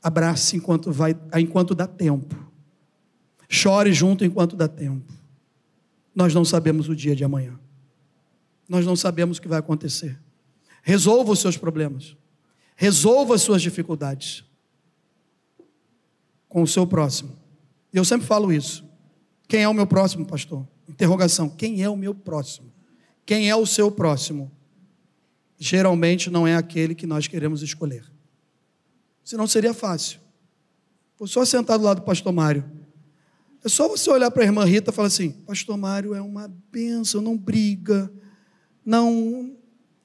Abrace 0.00 0.56
enquanto, 0.56 0.92
vai, 0.92 1.16
enquanto 1.36 1.74
dá 1.74 1.86
tempo. 1.86 2.36
Chore 3.48 3.92
junto 3.92 4.24
enquanto 4.24 4.54
dá 4.54 4.68
tempo. 4.68 5.12
Nós 6.14 6.32
não 6.32 6.44
sabemos 6.44 6.88
o 6.88 6.94
dia 6.94 7.16
de 7.16 7.24
amanhã. 7.24 7.58
Nós 8.68 8.86
não 8.86 8.94
sabemos 8.94 9.38
o 9.38 9.42
que 9.42 9.48
vai 9.48 9.58
acontecer. 9.58 10.20
Resolva 10.82 11.32
os 11.32 11.40
seus 11.40 11.56
problemas. 11.56 12.16
Resolva 12.76 13.34
as 13.34 13.42
suas 13.42 13.60
dificuldades 13.60 14.44
com 16.54 16.62
o 16.62 16.68
seu 16.68 16.86
próximo. 16.86 17.32
Eu 17.92 18.04
sempre 18.04 18.28
falo 18.28 18.52
isso. 18.52 18.88
Quem 19.48 19.64
é 19.64 19.68
o 19.68 19.74
meu 19.74 19.88
próximo, 19.88 20.24
pastor? 20.24 20.64
Interrogação. 20.88 21.48
Quem 21.48 21.82
é 21.82 21.88
o 21.88 21.96
meu 21.96 22.14
próximo? 22.14 22.72
Quem 23.26 23.50
é 23.50 23.56
o 23.56 23.66
seu 23.66 23.90
próximo? 23.90 24.52
Geralmente 25.58 26.30
não 26.30 26.46
é 26.46 26.54
aquele 26.54 26.94
que 26.94 27.08
nós 27.08 27.26
queremos 27.26 27.60
escolher. 27.60 28.04
Senão 29.24 29.48
seria 29.48 29.74
fácil. 29.74 30.20
Vou 31.18 31.26
só 31.26 31.44
sentar 31.44 31.76
do 31.76 31.84
lado 31.84 32.02
do 32.02 32.04
pastor 32.04 32.32
Mário. 32.32 32.64
É 33.64 33.68
só 33.68 33.88
você 33.88 34.08
olhar 34.08 34.30
para 34.30 34.44
a 34.44 34.46
irmã 34.46 34.64
Rita 34.64 34.92
e 34.92 34.94
falar 34.94 35.08
assim: 35.08 35.32
Pastor 35.32 35.76
Mário 35.76 36.14
é 36.14 36.20
uma 36.20 36.48
benção, 36.70 37.20
não 37.20 37.36
briga, 37.36 38.08
não. 38.86 39.56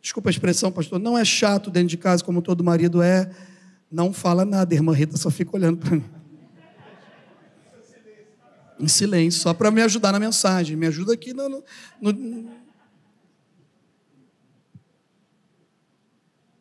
Desculpa 0.01 0.29
a 0.29 0.31
expressão, 0.31 0.71
pastor, 0.71 0.97
não 0.97 1.15
é 1.15 1.23
chato 1.23 1.69
dentro 1.69 1.89
de 1.89 1.97
casa 1.97 2.23
como 2.23 2.41
todo 2.41 2.63
marido 2.63 3.03
é. 3.03 3.29
Não 3.91 4.11
fala 4.11 4.43
nada, 4.43 4.73
a 4.73 4.75
irmã 4.75 4.93
Rita 4.93 5.15
só 5.15 5.29
fica 5.29 5.55
olhando 5.55 5.77
para 5.77 5.95
mim. 5.95 6.18
Em 8.79 8.87
silêncio, 8.87 9.41
só 9.41 9.53
para 9.53 9.69
me 9.69 9.81
ajudar 9.81 10.13
na 10.13 10.19
mensagem. 10.19 10.77
Me 10.77 10.87
ajuda 10.87 11.13
aqui 11.13 11.33
no, 11.33 11.49
no, 11.49 11.63
no... 12.11 12.49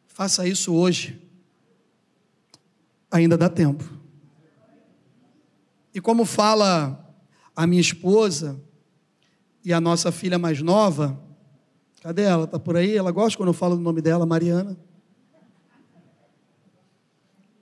Faça 0.08 0.46
isso 0.48 0.74
hoje. 0.74 1.22
Ainda 3.08 3.38
dá 3.38 3.48
tempo. 3.48 3.84
E 5.94 6.00
como 6.00 6.24
fala 6.24 7.14
a 7.54 7.66
minha 7.66 7.80
esposa 7.80 8.60
e 9.64 9.72
a 9.72 9.80
nossa 9.80 10.10
filha 10.10 10.38
mais 10.38 10.60
nova, 10.60 11.20
cadê 12.02 12.22
ela? 12.22 12.44
Está 12.44 12.58
por 12.58 12.76
aí? 12.76 12.96
Ela 12.96 13.12
gosta 13.12 13.36
quando 13.36 13.48
eu 13.48 13.54
falo 13.54 13.76
o 13.76 13.80
nome 13.80 14.02
dela, 14.02 14.26
Mariana. 14.26 14.76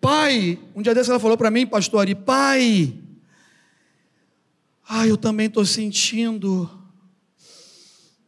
Pai, 0.01 0.59
um 0.75 0.83
dia 0.83 0.95
desse 0.95 1.11
ela 1.11 1.21
falou 1.21 1.37
para 1.37 1.51
mim, 1.51 1.67
pastor 1.67 2.01
Ari, 2.01 2.15
pai, 2.15 2.99
ai, 4.89 5.11
eu 5.11 5.17
também 5.17 5.47
estou 5.47 5.65
sentindo 5.65 6.71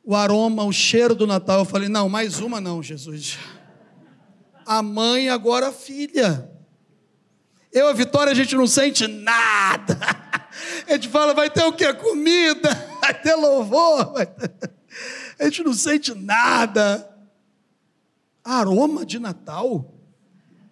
o 0.03 0.17
aroma, 0.17 0.65
o 0.65 0.73
cheiro 0.73 1.15
do 1.15 1.27
Natal. 1.27 1.61
Eu 1.61 1.65
falei, 1.65 1.89
não, 1.89 2.09
mais 2.09 2.41
uma 2.41 2.61
não, 2.61 2.83
Jesus. 2.83 3.39
A 4.65 4.83
mãe, 4.83 5.29
agora 5.29 5.69
a 5.69 5.73
filha. 5.73 6.51
Eu, 7.71 7.89
a 7.89 7.93
Vitória, 7.93 8.33
a 8.33 8.35
gente 8.35 8.57
não 8.57 8.67
sente 8.67 9.07
nada. 9.07 9.99
A 10.89 10.93
gente 10.95 11.09
fala, 11.09 11.35
vai 11.35 11.51
ter 11.51 11.63
o 11.65 11.73
quê? 11.73 11.93
Comida, 11.93 12.71
vai 13.01 13.15
ter 13.15 13.35
louvor. 13.35 14.13
Vai 14.13 14.27
ter... 14.27 14.51
A 15.39 15.45
gente 15.45 15.63
não 15.63 15.73
sente 15.73 16.15
nada. 16.15 17.09
Aroma 18.43 19.05
de 19.05 19.19
Natal. 19.19 19.95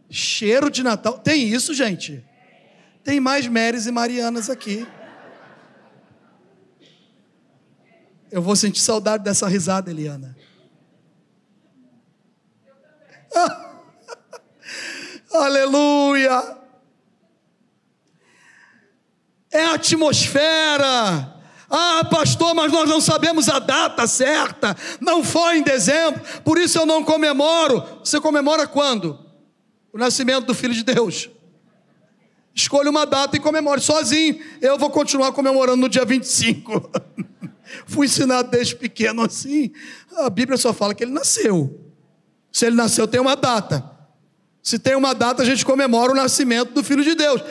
Cheiro 0.09 0.71
de 0.71 0.83
Natal. 0.83 1.19
Tem 1.19 1.47
isso, 1.47 1.75
gente? 1.75 2.25
Tem 3.05 3.21
mais 3.21 3.47
Marys 3.47 3.87
e 3.87 3.93
Marianas 3.93 4.49
aqui. 4.49 4.87
Eu 8.31 8.43
vou 8.43 8.57
sentir 8.57 8.81
saudade 8.81 9.23
dessa 9.25 9.47
risada, 9.49 9.91
Eliana. 9.91 10.37
Aleluia! 15.33 16.57
É 19.51 19.65
a 19.65 19.75
atmosfera. 19.75 21.35
Ah, 21.69 22.03
pastor, 22.11 22.55
mas 22.55 22.71
nós 22.71 22.89
não 22.89 23.01
sabemos 23.01 23.49
a 23.49 23.59
data 23.59 24.07
certa. 24.07 24.77
Não 25.01 25.25
foi 25.25 25.59
em 25.59 25.63
dezembro, 25.63 26.21
por 26.45 26.59
isso 26.59 26.79
eu 26.79 26.87
não 26.87 27.05
comemoro. 27.05 27.83
Você 28.05 28.21
comemora 28.21 28.67
quando? 28.67 29.27
o 29.97 29.99
nascimento 29.99 30.45
do 30.45 30.55
Filho 30.55 30.75
de 30.75 30.85
Deus. 30.85 31.31
Escolha 32.55 32.91
uma 32.91 33.07
data 33.07 33.35
e 33.35 33.41
comemore 33.41 33.81
sozinho. 33.81 34.39
Eu 34.61 34.77
vou 34.79 34.91
continuar 34.91 35.33
comemorando 35.33 35.79
no 35.79 35.89
dia 35.89 36.05
25. 36.05 36.91
Fui 37.85 38.07
ensinado 38.07 38.51
desde 38.51 38.77
pequeno 38.77 39.23
assim. 39.23 39.73
A 40.17 40.31
Bíblia 40.31 40.57
só 40.57 40.73
fala 40.73 40.95
que 40.95 41.05
ele 41.05 41.13
nasceu. 41.13 41.93
Se 42.53 42.67
ele 42.67 42.77
nasceu, 42.77 43.07
tem 43.07 43.21
uma 43.21 43.37
data. 43.37 43.85
Se 44.63 44.79
tem 44.79 44.97
uma 44.97 45.15
data, 45.15 45.43
a 45.43 45.45
gente 45.45 45.65
comemora 45.65 46.13
o 46.13 46.15
nascimento 46.15 46.73
do 46.73 46.83
Filho 46.83 47.05
de 47.05 47.15
Deus. 47.15 47.43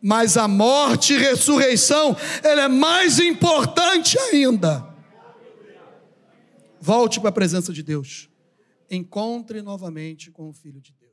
Mas 0.00 0.36
a 0.36 0.48
morte 0.48 1.14
e 1.14 1.18
ressurreição, 1.18 2.16
ela 2.42 2.62
é 2.62 2.68
mais 2.68 3.18
importante 3.18 4.18
ainda. 4.18 4.86
Volte 6.80 7.20
para 7.20 7.30
a 7.30 7.32
presença 7.32 7.72
de 7.72 7.82
Deus. 7.82 8.28
Encontre 8.90 9.62
novamente 9.62 10.30
com 10.30 10.48
o 10.48 10.52
Filho 10.52 10.80
de 10.80 10.92
Deus. 10.92 11.05